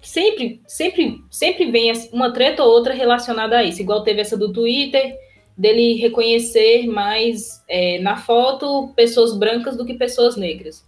[0.00, 3.82] sempre, sempre, sempre vem uma treta ou outra relacionada a isso.
[3.82, 5.16] Igual teve essa do Twitter,
[5.56, 10.86] dele reconhecer mais é, na foto pessoas brancas do que pessoas negras.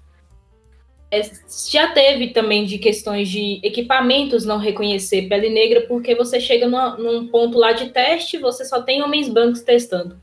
[1.11, 1.23] É,
[1.71, 7.27] já teve também de questões de equipamentos não reconhecer pele negra, porque você chega num
[7.27, 10.21] ponto lá de teste, você só tem homens brancos testando.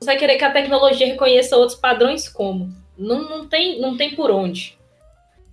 [0.00, 2.72] Você vai querer que a tecnologia reconheça outros padrões como?
[2.96, 4.78] Não, não, tem, não tem por onde.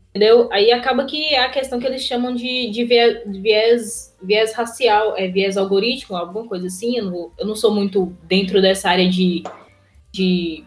[0.10, 0.48] Entendeu?
[0.52, 5.28] Aí acaba que é a questão que eles chamam de, de viés, viés racial, é
[5.28, 6.98] viés algoritmo, alguma coisa assim.
[6.98, 9.44] Eu não, eu não sou muito dentro dessa área de,
[10.14, 10.64] de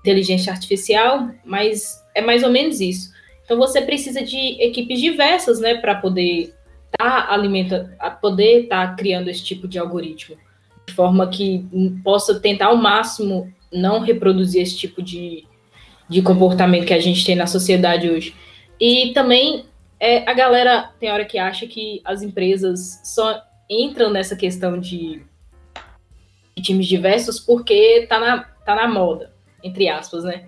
[0.00, 3.11] inteligência artificial, mas é mais ou menos isso.
[3.52, 6.54] Então você precisa de equipes diversas, né, para poder
[6.86, 10.38] estar tá alimenta, poder estar tá criando esse tipo de algoritmo,
[10.86, 11.66] de forma que
[12.02, 15.44] possa tentar ao máximo não reproduzir esse tipo de,
[16.08, 18.34] de comportamento que a gente tem na sociedade hoje.
[18.80, 19.66] E também
[20.00, 23.38] é, a galera tem hora que acha que as empresas só
[23.68, 25.20] entram nessa questão de,
[26.56, 29.30] de times diversos porque tá na, tá na moda,
[29.62, 30.46] entre aspas, né?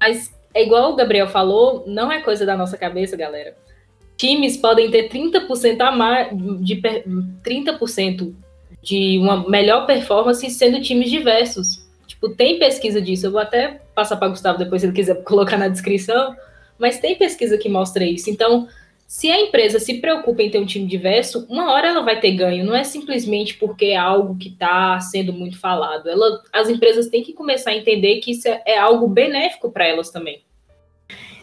[0.00, 3.56] Mas é igual o Gabriel falou, não é coisa da nossa cabeça, galera.
[4.16, 6.28] Times podem ter 30% a mais
[6.60, 6.80] de
[7.42, 8.32] 30%
[8.80, 11.84] de uma melhor performance sendo times diversos.
[12.06, 13.26] Tipo, tem pesquisa disso.
[13.26, 16.36] Eu vou até passar para Gustavo depois se ele quiser colocar na descrição,
[16.78, 18.30] mas tem pesquisa que mostra isso.
[18.30, 18.68] Então,
[19.06, 22.32] se a empresa se preocupa em ter um time diverso, uma hora ela vai ter
[22.32, 22.64] ganho.
[22.64, 26.08] Não é simplesmente porque é algo que está sendo muito falado.
[26.08, 29.86] Ela, as empresas têm que começar a entender que isso é, é algo benéfico para
[29.86, 30.42] elas também.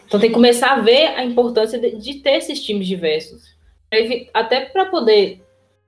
[0.06, 3.56] Então tem que começar a ver a importância de, de ter esses times diversos.
[4.34, 5.42] Até para poder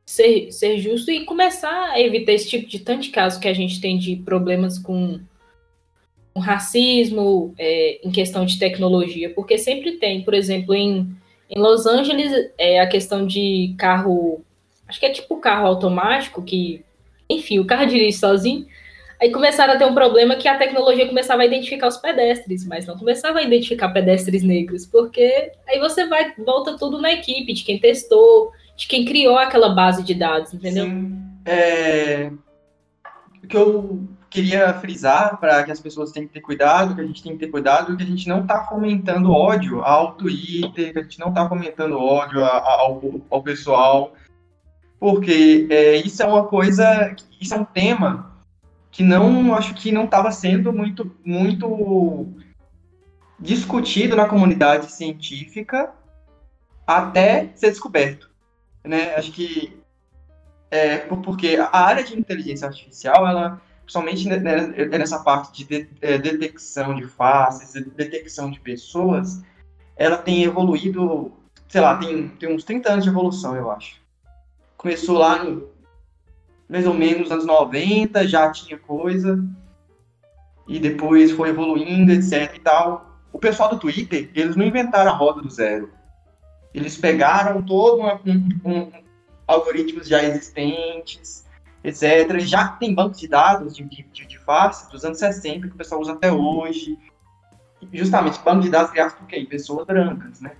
[0.06, 3.80] ser, ser justo e começar a evitar esse tipo de tanto caso que a gente
[3.80, 5.20] tem de problemas com,
[6.32, 11.14] com racismo é, em questão de tecnologia, porque sempre tem, por exemplo, em,
[11.48, 14.44] em Los Angeles, é, a questão de carro,
[14.88, 16.84] acho que é tipo carro automático, que,
[17.28, 18.66] enfim, o carro dirige sozinho,
[19.20, 22.84] Aí começaram a ter um problema que a tecnologia começava a identificar os pedestres, mas
[22.84, 27.64] não começava a identificar pedestres negros, porque aí você vai, volta tudo na equipe, de
[27.64, 30.86] quem testou, de quem criou aquela base de dados, entendeu?
[30.86, 31.22] Sim.
[31.46, 32.30] É...
[33.42, 34.00] O que eu
[34.34, 37.38] queria frisar para que as pessoas tenham que ter cuidado, que a gente tem que
[37.38, 41.28] ter cuidado, que a gente não está fomentando ódio ao Twitter, que a gente não
[41.28, 44.12] está fomentando ódio ao, ao pessoal,
[44.98, 48.34] porque é, isso é uma coisa, isso é um tema
[48.90, 52.26] que não acho que não estava sendo muito muito
[53.38, 55.92] discutido na comunidade científica
[56.84, 58.28] até ser descoberto,
[58.82, 59.14] né?
[59.14, 59.80] Acho que
[60.72, 67.06] é porque a área de inteligência artificial, ela principalmente nessa parte de, é, detecção de
[67.06, 69.42] faces, de detecção de pessoas,
[69.96, 71.32] ela tem evoluído,
[71.68, 74.00] sei lá, tem, tem uns 30 anos de evolução, eu acho.
[74.76, 75.68] Começou lá no,
[76.68, 79.42] mais ou menos nos anos 90, já tinha coisa.
[80.66, 83.14] E depois foi evoluindo, etc e tal.
[83.32, 85.90] O pessoal do Twitter, eles não inventaram a roda do zero.
[86.72, 88.92] Eles pegaram todo uma, um, um,
[89.46, 91.43] algoritmos já existentes,
[91.84, 92.40] etc.
[92.40, 96.00] Já tem bancos de dados de, de, de face dos anos 60 que o pessoal
[96.00, 96.98] usa até hoje.
[97.92, 99.44] Justamente, banco de dados criados por quem?
[99.44, 100.52] Pessoas brancas, né?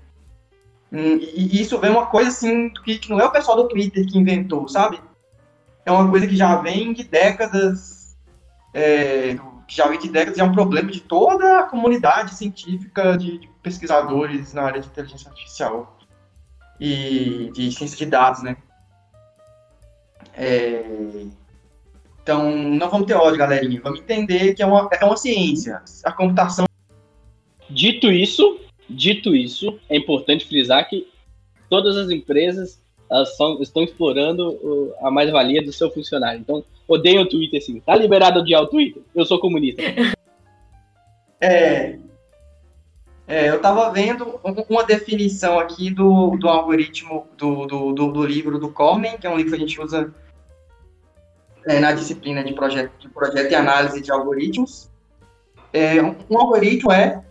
[0.93, 3.69] Hum, e, e isso vem uma coisa assim que, que não é o pessoal do
[3.69, 5.01] Twitter que inventou, sabe?
[5.85, 8.17] é uma coisa que já vem de décadas,
[8.73, 13.39] é, que já vem de décadas, é um problema de toda a comunidade científica de,
[13.39, 15.99] de pesquisadores na área de inteligência artificial
[16.81, 18.57] e de ciência de dados, né?
[20.37, 20.83] É,
[22.23, 23.81] então, não vamos ter ódio, galerinha.
[23.83, 25.83] Vamos entender que é uma, é uma ciência.
[26.05, 26.67] A computação.
[27.69, 31.07] Dito isso, dito isso, é importante frisar que
[31.69, 32.81] todas as empresas
[33.37, 36.41] são, estão explorando a mais-valia do seu funcionário.
[36.41, 37.81] Então, odeio o Twitter, assim.
[37.81, 39.03] Tá liberado odiar o Twitter?
[39.15, 39.83] Eu sou comunista.
[41.41, 41.99] É,
[43.27, 48.59] é, eu estava vendo uma definição aqui do, do algoritmo do, do, do, do, livro
[48.59, 50.15] do Cormen, que é um livro que a gente usa
[51.67, 54.91] é, na disciplina de projeto, de projeto e análise de algoritmos.
[55.73, 57.23] É, um, algoritmo é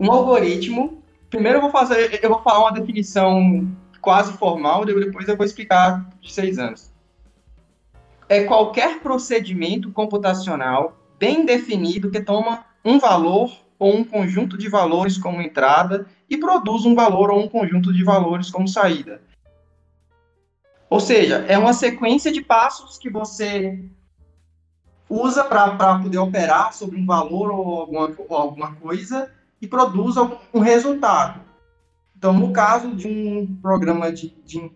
[0.00, 0.98] um algoritmo
[1.30, 6.08] Primeiro eu vou fazer, eu vou falar uma definição quase formal, depois eu vou explicar
[6.20, 6.90] de seis anos.
[8.28, 15.18] É qualquer procedimento computacional bem definido que toma um valor ou um conjunto de valores
[15.18, 19.20] como entrada e produz um valor ou um conjunto de valores como saída.
[20.90, 23.84] Ou seja, é uma sequência de passos que você
[25.08, 30.60] usa para poder operar sobre um valor ou alguma, ou alguma coisa e produza um
[30.60, 31.40] resultado.
[32.16, 34.70] Então, no caso de um programa de, de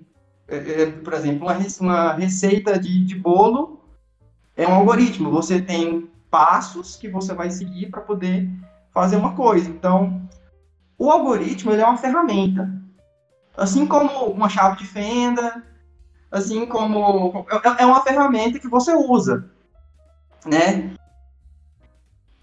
[0.49, 3.81] é, é, por exemplo, uma, uma receita de, de bolo,
[4.57, 5.31] é um algoritmo.
[5.31, 8.49] Você tem passos que você vai seguir para poder
[8.93, 9.69] fazer uma coisa.
[9.69, 10.23] Então,
[10.99, 12.71] o algoritmo é uma ferramenta.
[13.57, 15.63] Assim como uma chave de fenda,
[16.33, 19.49] assim como é, é uma ferramenta que você usa,
[20.47, 20.95] né?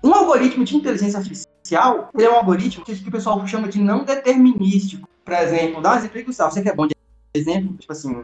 [0.04, 5.10] Um algoritmo de inteligência artificial é um algoritmo que, o pessoal chama de não determinístico.
[5.26, 6.96] Por exemplo, dá um exemplo aí, Gustavo, você que é bom de
[7.34, 8.24] exemplo, tipo assim...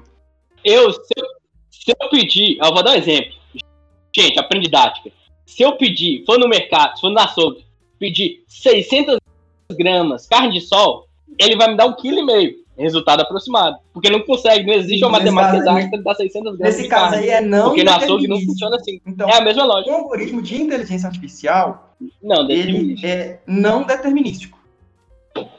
[0.63, 1.25] Eu, se eu,
[1.69, 3.36] se eu pedir, eu vou dar um exemplo.
[4.15, 5.12] Gente, aprende didática.
[5.45, 7.66] Se eu pedir, for no mercado, for no açougue,
[7.99, 9.18] pedir 600
[9.72, 11.07] gramas carne de sol,
[11.38, 13.78] ele vai me dar um quilo e meio resultado aproximado.
[13.93, 16.78] Porque não consegue, não existe uma matemática exata que dá 600 gramas.
[16.78, 19.01] Nesse caso aí é não Porque no açougue não funciona assim.
[19.05, 19.91] Então, é a mesma lógica.
[19.91, 24.59] O algoritmo de inteligência artificial, não, ele é não determinístico.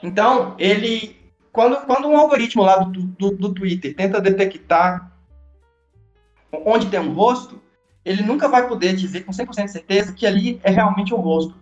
[0.02, 1.16] Então, ele...
[1.52, 5.10] Quando, quando um algoritmo lá do, do, do Twitter tenta detectar
[6.52, 7.60] onde tem um rosto,
[8.04, 11.54] ele nunca vai poder dizer com 100% de certeza que ali é realmente um rosto.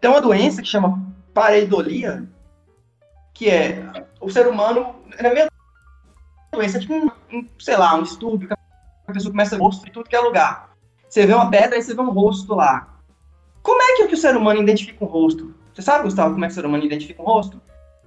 [0.00, 1.00] Tem uma doença que chama
[1.32, 2.28] pareidolia,
[3.40, 3.82] que é
[4.20, 5.48] o ser humano, na minha
[6.52, 9.64] sequência, é tipo um, um, sei lá, um estudo que a pessoa começa a ver
[9.64, 10.76] rosto em tudo que é lugar.
[11.08, 13.00] Você vê uma pedra e você vê um rosto lá.
[13.62, 15.54] Como é que, que o ser humano identifica um rosto?
[15.72, 17.58] Você sabe, Gustavo, como é que o ser humano identifica um rosto?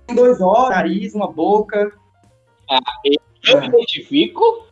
[0.06, 1.92] Tem dois olhos, nariz, uma boca.
[2.70, 4.68] Ah, eu me identifico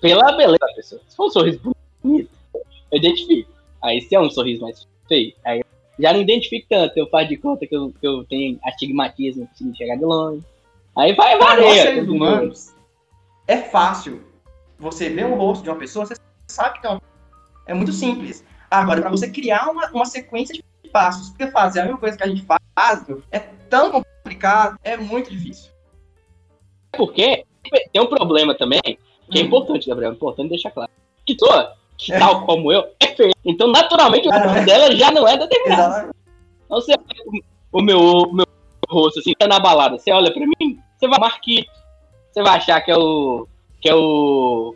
[0.00, 1.00] pela beleza da pessoa.
[1.08, 3.50] Se for um sorriso bonito, eu identifico.
[3.82, 5.64] Aí se é um sorriso mais feio, aí
[5.98, 6.96] já não identifico tanto.
[6.96, 10.42] Eu faço de conta que eu, que eu tenho astigmatismo, consigo enxergar de longe.
[10.96, 11.82] Aí vai Para nós valer.
[11.82, 12.74] seres humanos,
[13.46, 14.22] é fácil.
[14.78, 16.14] Você vê o rosto de uma pessoa, você
[16.48, 17.02] sabe que é, uma...
[17.66, 18.44] é muito simples.
[18.70, 22.22] Agora, para você criar uma, uma sequência de passos, porque fazer a mesma coisa que
[22.22, 22.60] a gente faz
[23.30, 25.70] é tão complicado, é muito difícil.
[26.92, 27.44] Porque
[27.92, 29.46] tem um problema também, que é Hum.
[29.46, 30.90] importante, Gabriel, é importante deixar claro.
[31.24, 33.32] Que pessoa, que tal como eu, é feia.
[33.44, 35.82] Então, naturalmente, o rosto dela já não é determinado.
[35.82, 36.16] Exatamente.
[36.66, 37.42] Então, você olha
[37.72, 38.46] o meu, o meu
[38.88, 41.70] rosto, assim, tá na balada, você olha pra mim, você vai Marquito.
[42.32, 43.46] Você vai achar que é o.
[43.80, 44.74] que é o.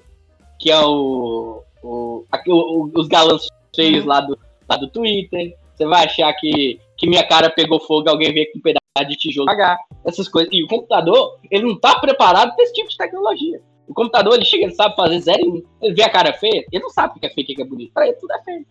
[0.58, 1.62] que é o.
[1.82, 5.54] o, aqui, o- os galãs feios lá do, lá do Twitter.
[5.74, 8.80] Você vai achar que, que minha cara pegou fogo e alguém veio com um pedaço
[9.08, 9.78] de tijolo pagar.
[10.04, 10.50] Essas coisas.
[10.52, 13.60] E o computador, ele não tá preparado pra esse tipo de tecnologia.
[13.90, 15.62] O computador, ele chega, ele sabe fazer zero e um.
[15.82, 17.62] Ele vê a cara feia, ele não sabe o que é feio e o que
[17.62, 17.92] é bonito.
[17.92, 18.64] Pra ele, tudo é feio.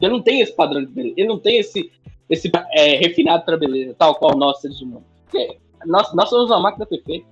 [0.00, 1.14] Ele não tem esse padrão de beleza.
[1.16, 1.90] Ele não tem esse,
[2.28, 5.04] esse é, refinado pra beleza, tal qual nós seres humanos.
[5.24, 7.24] Porque nós, nós somos uma máquina perfeita.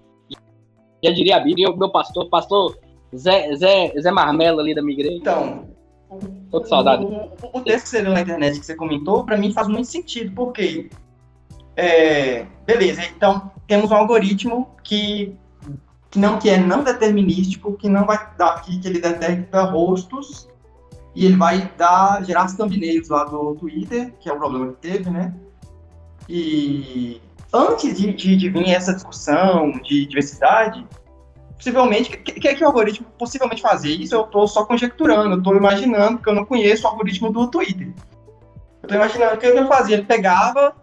[1.05, 2.79] Já diria a Bíblia, e o meu pastor, pastor
[3.15, 5.17] Zé, Zé, Zé Marmelo ali da minha igreja.
[5.19, 5.69] Então,
[6.51, 7.05] Tô com saudade.
[7.05, 9.67] O, o- o texto que você leu na internet que você comentou, para mim faz
[9.67, 10.89] muito sentido, porque.
[11.77, 15.35] É, beleza, então temos um algoritmo que,
[16.17, 20.49] que não que é não determinístico, que não vai dar, que, que ele detecta rostos
[21.15, 24.81] e ele vai dar gerar as thumbnails lá do Twitter, que é o problema que
[24.81, 25.35] teve, né?
[26.27, 27.21] E
[27.53, 30.87] antes de, de, de vir essa discussão de diversidade,
[31.55, 33.91] possivelmente, o que, que é que o algoritmo possivelmente fazer?
[33.91, 37.47] Isso eu estou só conjecturando, eu estou imaginando, porque eu não conheço o algoritmo do
[37.49, 37.89] Twitter.
[38.83, 39.97] Eu estou imaginando o que ele fazia.
[39.97, 40.75] Ele pegava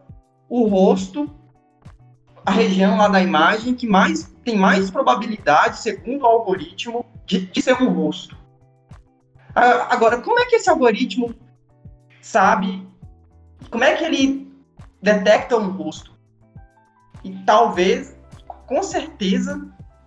[0.47, 1.27] o rosto,
[2.45, 7.61] a região lá da imagem que mais tem mais probabilidade, segundo o algoritmo, de, de
[7.61, 8.37] ser um rosto.
[9.55, 11.33] Ah, Agora, como é que esse algoritmo
[12.21, 12.87] sabe?
[13.69, 14.51] Como é que ele
[15.01, 16.13] detecta um rosto?
[17.23, 18.15] E talvez,
[18.67, 19.65] com certeza,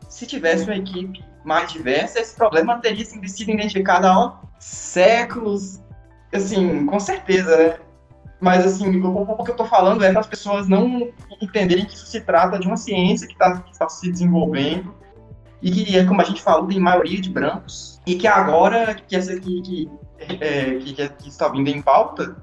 [0.08, 5.80] se tivesse uma equipe mais diversa, esse problema teria sido identificado há séculos.
[6.32, 7.78] Assim, com certeza, né?
[8.40, 11.08] Mas, assim, o, que eu tô falando é para as pessoas não
[11.40, 14.94] entenderem que isso se trata de uma ciência que está tá se desenvolvendo
[15.62, 19.38] e que, como a gente falou, tem maioria de brancos e que agora que essa
[19.40, 19.90] que, que,
[20.40, 22.36] é, que, que- está vindo em pauta,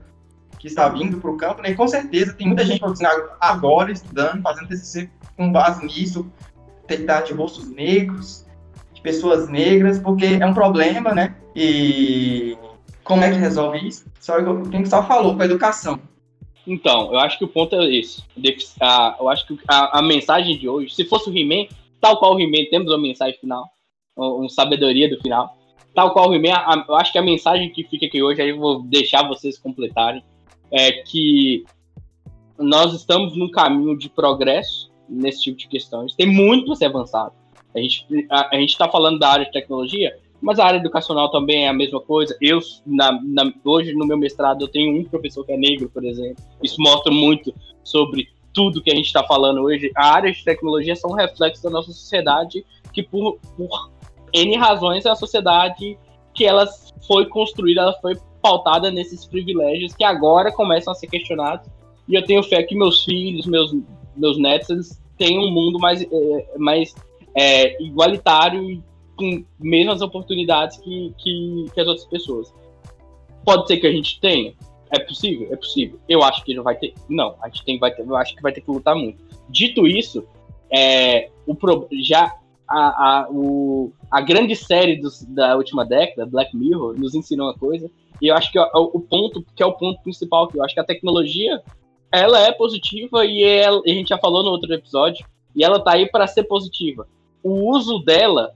[0.58, 1.72] que está vindo para o campo, né?
[1.72, 6.26] E com certeza tem muita gente produzindo agora, estudando, fazendo TCC com base nisso,
[6.88, 8.46] tentar de rostos negros,
[8.94, 11.36] de pessoas negras, porque é um problema, né?
[11.56, 12.58] E
[13.04, 14.06] como é que resolve isso?
[14.20, 16.00] Só o que só falou com a educação.
[16.66, 18.24] Então, eu acho que o ponto é esse.
[18.80, 21.68] A- eu acho que a, a mensagem de hoje, se fosse o He-Man,
[22.00, 23.70] tal qual o He-Man, temos uma mensagem final,
[24.18, 25.58] um, um sabedoria do final.
[25.94, 28.50] Tal qual o He-Man, a- eu acho que a mensagem que fica aqui hoje, aí
[28.50, 30.24] eu vou deixar vocês completarem,
[30.72, 31.66] é que
[32.58, 36.16] nós estamos num caminho de progresso nesse tipo de questões.
[36.16, 37.34] Tem muito para ser avançado.
[37.76, 41.32] A gente a, a gente está falando da área de tecnologia, mas a área educacional
[41.32, 42.38] também é a mesma coisa.
[42.42, 46.04] Eu, na, na- hoje, no meu mestrado, eu tenho um professor que é negro, por
[46.04, 46.44] exemplo.
[46.62, 49.90] Isso mostra muito sobre tudo que a gente está falando hoje.
[49.96, 53.90] A área de tecnologia são um reflexo da nossa sociedade, que por, por
[54.34, 55.98] N razões é a sociedade
[56.34, 56.68] que ela
[57.08, 61.70] foi construída, ela foi pautada nesses privilégios que agora começam a ser questionados.
[62.06, 63.74] E eu tenho fé que meus filhos, meus,
[64.18, 66.94] meus netos, eles têm um mundo mais, é, mais
[67.34, 68.84] é, igualitário e
[69.24, 72.54] com mesmas oportunidades que, que, que as outras pessoas.
[73.46, 74.54] Pode ser que a gente tenha?
[74.90, 75.48] É possível?
[75.52, 76.00] É possível.
[76.08, 76.94] Eu acho que não vai ter.
[77.10, 79.24] Não, a gente tem, vai ter, eu acho que vai ter que lutar muito.
[79.50, 80.26] Dito isso,
[80.70, 82.36] é, o, pro- já
[82.68, 87.58] a, a, o, a grande série dos, da última década, Black Mirror, nos ensinou uma
[87.58, 87.90] coisa.
[88.22, 90.74] E eu acho que o, o ponto, que é o ponto principal, que eu acho
[90.74, 91.62] que a tecnologia
[92.12, 95.80] ela é positiva e, ela, e a gente já falou no outro episódio, e ela
[95.80, 97.08] tá aí para ser positiva.
[97.42, 98.54] O uso dela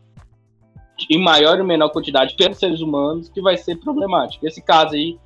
[1.10, 4.48] em maior ou menor quantidade pelos seres humanos que vai ser problemático.
[4.48, 5.18] Esse caso aí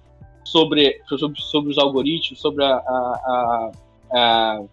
[0.44, 2.82] sobre, sobre, sobre os algoritmos, sobre a, a,
[3.26, 3.72] a,
[4.12, 4.64] a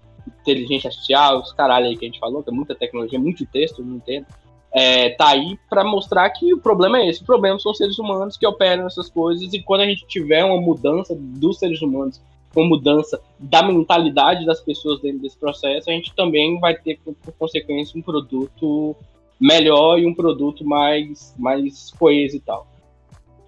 [0.41, 3.85] inteligência artificial, os caralho aí que a gente falou, que é muita tecnologia, muito texto,
[3.85, 4.27] não entendo.
[4.71, 7.23] É, tá aí para mostrar que o problema é esse.
[7.23, 10.45] O problema são os seres humanos que operam essas coisas e quando a gente tiver
[10.45, 12.21] uma mudança dos seres humanos,
[12.55, 17.33] uma mudança da mentalidade das pessoas dentro desse processo, a gente também vai ter, por
[17.39, 18.97] consequência, um produto
[19.41, 22.67] melhor e um produto mais, mais coeso e tal.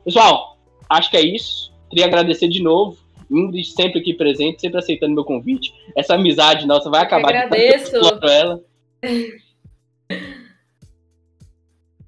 [0.04, 1.72] Pessoal, acho que é isso.
[1.88, 2.96] Queria agradecer de novo.
[3.30, 5.72] Ingrid sempre aqui presente, sempre aceitando meu convite.
[5.96, 7.32] Essa amizade nossa vai acabar.
[7.32, 7.96] Eu agradeço.
[8.24, 8.60] ela.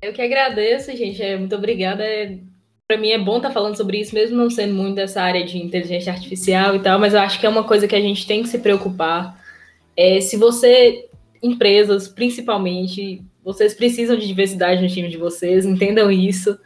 [0.03, 1.23] Eu que agradeço, gente.
[1.23, 2.03] É, muito obrigada.
[2.03, 2.37] É,
[2.89, 5.45] para mim é bom estar tá falando sobre isso, mesmo não sendo muito dessa área
[5.45, 8.27] de inteligência artificial e tal, mas eu acho que é uma coisa que a gente
[8.27, 9.41] tem que se preocupar.
[9.97, 11.09] É, se você,
[11.41, 16.59] empresas principalmente, vocês precisam de diversidade no time de vocês, entendam isso.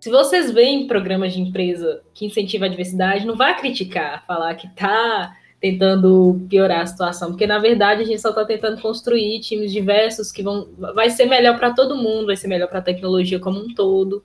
[0.00, 4.68] Se vocês veem programas de empresa que incentivam a diversidade, não vá criticar, falar que
[4.68, 9.72] tá tentando piorar a situação, porque na verdade a gente só está tentando construir times
[9.72, 13.40] diversos que vão vai ser melhor para todo mundo, vai ser melhor para a tecnologia
[13.40, 14.24] como um todo.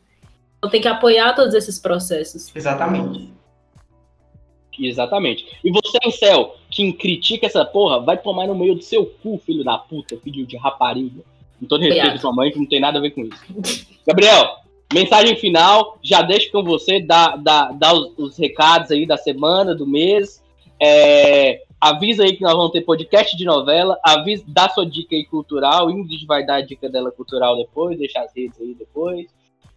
[0.58, 2.56] Então tem que apoiar todos esses processos.
[2.56, 3.34] Exatamente.
[4.80, 5.46] Exatamente.
[5.64, 9.64] E você, Céu, que critica essa porra, vai tomar no meio do seu cu, filho
[9.64, 11.22] da puta, filho de rapariga.
[11.64, 13.88] Com todo respeito à sua mãe, que não tem nada a ver com isso.
[14.06, 14.58] Gabriel,
[14.94, 19.74] mensagem final, já deixo com você, dá, dá, dá os, os recados aí da semana,
[19.74, 20.44] do mês,
[20.82, 23.98] é, avisa aí que nós vamos ter podcast de novela.
[24.04, 25.90] Avisa, dá sua dica aí cultural.
[25.90, 29.28] Ingrid vai dar a dica dela cultural depois, deixar as redes aí depois.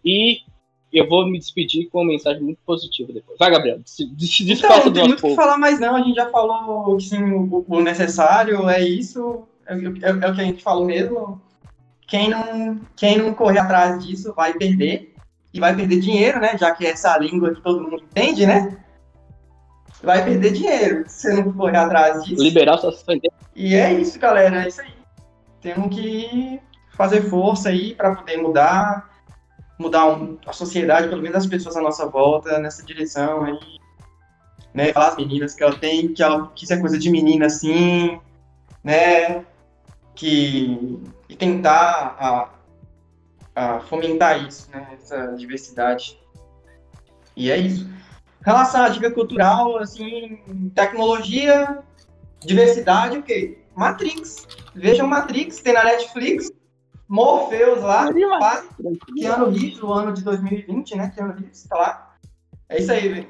[0.03, 0.39] E
[0.91, 3.37] eu vou me despedir com uma mensagem muito positiva depois.
[3.37, 5.95] Vai, Gabriel, se, se despeça então, não tem muito o que falar mais não.
[5.95, 9.43] A gente já falou sim, o, o necessário, é isso.
[9.65, 11.41] É, é, é, o que a gente falou mesmo.
[12.07, 15.13] Quem não, quem não correr atrás disso vai perder.
[15.53, 16.57] E vai perder dinheiro, né?
[16.57, 18.77] Já que é essa língua que todo mundo entende, né?
[20.01, 22.43] vai perder dinheiro se você não correr atrás disso.
[22.43, 23.03] Liberar suas
[23.55, 24.93] E é isso, galera, é isso aí.
[25.61, 26.59] Temos que
[26.95, 29.09] fazer força aí para poder mudar,
[29.77, 33.59] mudar um, a sociedade, pelo menos as pessoas à nossa volta, nessa direção aí.
[34.73, 37.47] Né, falar as meninas que ela tem, que, ela, que isso é coisa de menina
[37.47, 38.19] assim,
[38.83, 39.43] né?
[40.13, 42.49] Que, e tentar a,
[43.55, 44.87] a fomentar isso, né?
[44.93, 46.19] Essa diversidade.
[47.35, 47.87] E é isso
[48.47, 50.39] relação à dica cultural, assim,
[50.73, 51.79] tecnologia,
[52.39, 53.59] diversidade, o quê?
[53.75, 54.47] Matrix.
[54.73, 56.49] Vejam Matrix, tem na Netflix.
[57.09, 58.09] Morpheus lá,
[59.15, 61.11] Keanu Reeves, o ano de 2020, né?
[61.13, 62.15] Keanu Reeves, tá lá.
[62.69, 63.27] É isso aí, velho.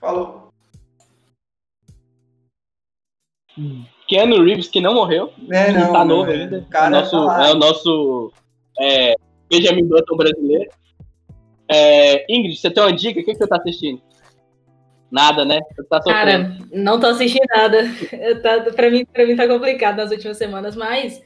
[0.00, 0.41] Falou.
[4.08, 5.32] Keanu Reeves, que não morreu.
[5.50, 5.92] É, não.
[5.92, 6.34] Tá novo é.
[6.34, 6.66] ainda.
[6.70, 8.32] Cara, é, o nosso, tá é o nosso
[8.80, 9.14] é,
[9.50, 10.70] Benjamin Button brasileiro.
[11.70, 13.20] É, Ingrid, você tem uma dica?
[13.20, 14.00] O que, que você tá assistindo?
[15.10, 15.60] Nada, né?
[15.90, 17.82] Tá Cara, não tô assistindo nada.
[18.42, 21.22] Tá, pra, mim, pra mim tá complicado nas últimas semanas, mas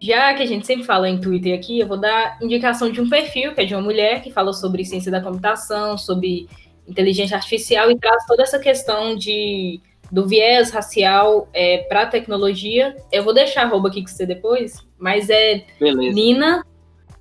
[0.00, 3.08] já que a gente sempre fala em Twitter aqui, eu vou dar indicação de um
[3.08, 6.48] perfil, que é de uma mulher que fala sobre ciência da computação, sobre
[6.86, 9.80] inteligência artificial e traz toda essa questão de
[10.10, 12.96] do viés racial é, para tecnologia.
[13.12, 16.14] Eu vou deixar a arroba aqui com você depois, mas é Beleza.
[16.14, 16.64] Nina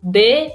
[0.01, 0.53] D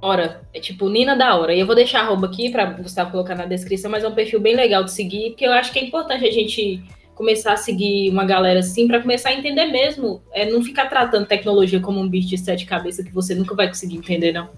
[0.00, 0.42] Hora.
[0.52, 1.54] É tipo Nina da Hora.
[1.54, 4.14] E eu vou deixar a arroba aqui para Gustavo colocar na descrição, mas é um
[4.14, 6.82] perfil bem legal de seguir, porque eu acho que é importante a gente
[7.14, 10.22] começar a seguir uma galera assim, para começar a entender mesmo.
[10.32, 13.68] É, não ficar tratando tecnologia como um bicho de sete cabeças que você nunca vai
[13.68, 14.50] conseguir entender, não.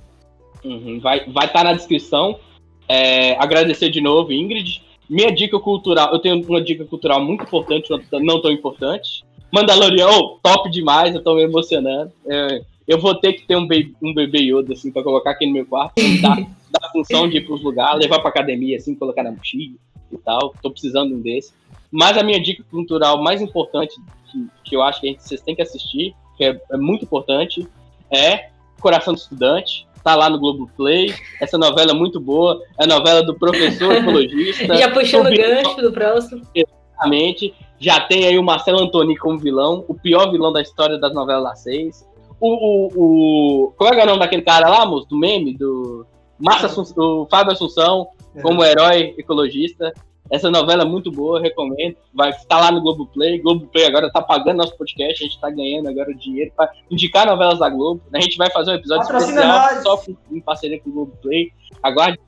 [0.65, 0.99] Uhum.
[1.01, 2.41] Vai estar vai tá na descrição.
[2.89, 4.83] É, agradecer de novo, Ingrid.
[5.09, 9.25] Minha dica cultural, eu tenho uma dica cultural muito importante, não tão importante.
[9.53, 12.13] Mandalorian, oh, top demais, eu tô me emocionando.
[12.27, 15.47] É, eu vou ter que ter um, baby, um bebê Yoda, assim, pra colocar aqui
[15.47, 16.37] no meu quarto, dar,
[16.71, 19.77] dar função de ir pros lugares, levar pra academia, assim, colocar na mochila
[20.11, 20.55] e tal.
[20.63, 21.53] Tô precisando de um desse.
[21.91, 23.95] Mas a minha dica cultural mais importante,
[24.31, 27.67] que, que eu acho que gente, vocês têm que assistir, que é, é, muito importante,
[28.11, 28.51] é
[28.81, 29.86] Coração do Estudante.
[30.07, 31.13] Tá lá no Globo Play.
[31.41, 32.63] Essa novela é muito boa.
[32.79, 34.77] É a novela do professor ecologista.
[34.77, 36.43] Já puxando o gancho do próximo.
[36.55, 37.53] Exatamente.
[37.81, 41.43] Já tem aí o Marcelo Antoni como vilão, o pior vilão da história das novelas
[41.43, 42.09] das seis.
[42.39, 45.09] O, o, o, Qual é o nome daquele cara lá, moço?
[45.09, 45.59] Do meme?
[45.59, 46.07] Do.
[46.39, 48.43] Massa o Fábio Assunção, é.
[48.43, 49.93] como herói ecologista.
[50.31, 51.97] Essa novela é muito boa, recomendo.
[52.13, 53.39] Vai estar lá no Globoplay.
[53.39, 57.59] Globoplay agora tá pagando nosso podcast, a gente tá ganhando agora dinheiro para indicar novelas
[57.59, 58.03] da Globo.
[58.13, 59.83] A gente vai fazer um episódio Patrocina especial nós.
[59.83, 61.53] só em parceria com o Globoplay.
[61.83, 62.19] Aguarde.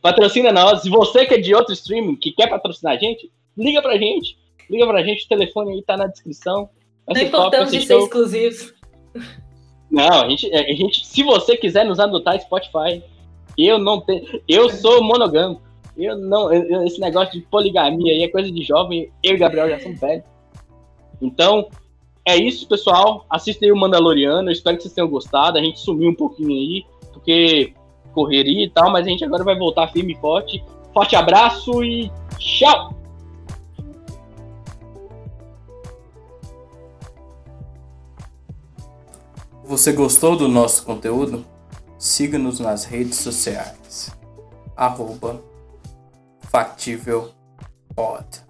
[0.00, 0.82] Patrocina nós.
[0.82, 4.38] Se você que é de outro streaming, que quer patrocinar a gente, liga pra gente.
[4.70, 6.68] Liga pra gente, o telefone aí tá na descrição.
[7.08, 8.74] Não importamos de ser exclusivos.
[9.90, 13.02] Não, a gente, a gente, se você quiser nos adotar Spotify,
[13.56, 15.62] eu não tenho, eu sou monogâmico.
[15.96, 19.10] Eu não, eu, esse negócio de poligamia aí é coisa de jovem.
[19.22, 20.24] Eu e Gabriel já somos velhos.
[21.20, 21.68] Então,
[22.24, 23.24] é isso, pessoal.
[23.30, 24.50] Assistem o Mandaloriano.
[24.50, 25.56] Espero que vocês tenham gostado.
[25.56, 27.72] A gente sumiu um pouquinho aí, porque
[28.12, 30.62] correria e tal, mas a gente agora vai voltar firme e forte.
[30.92, 32.94] Forte abraço e tchau!
[39.64, 41.44] Você gostou do nosso conteúdo?
[41.98, 44.10] Siga-nos nas redes sociais.
[44.76, 45.42] Arroba
[46.50, 47.32] Factível
[47.94, 48.45] Pod.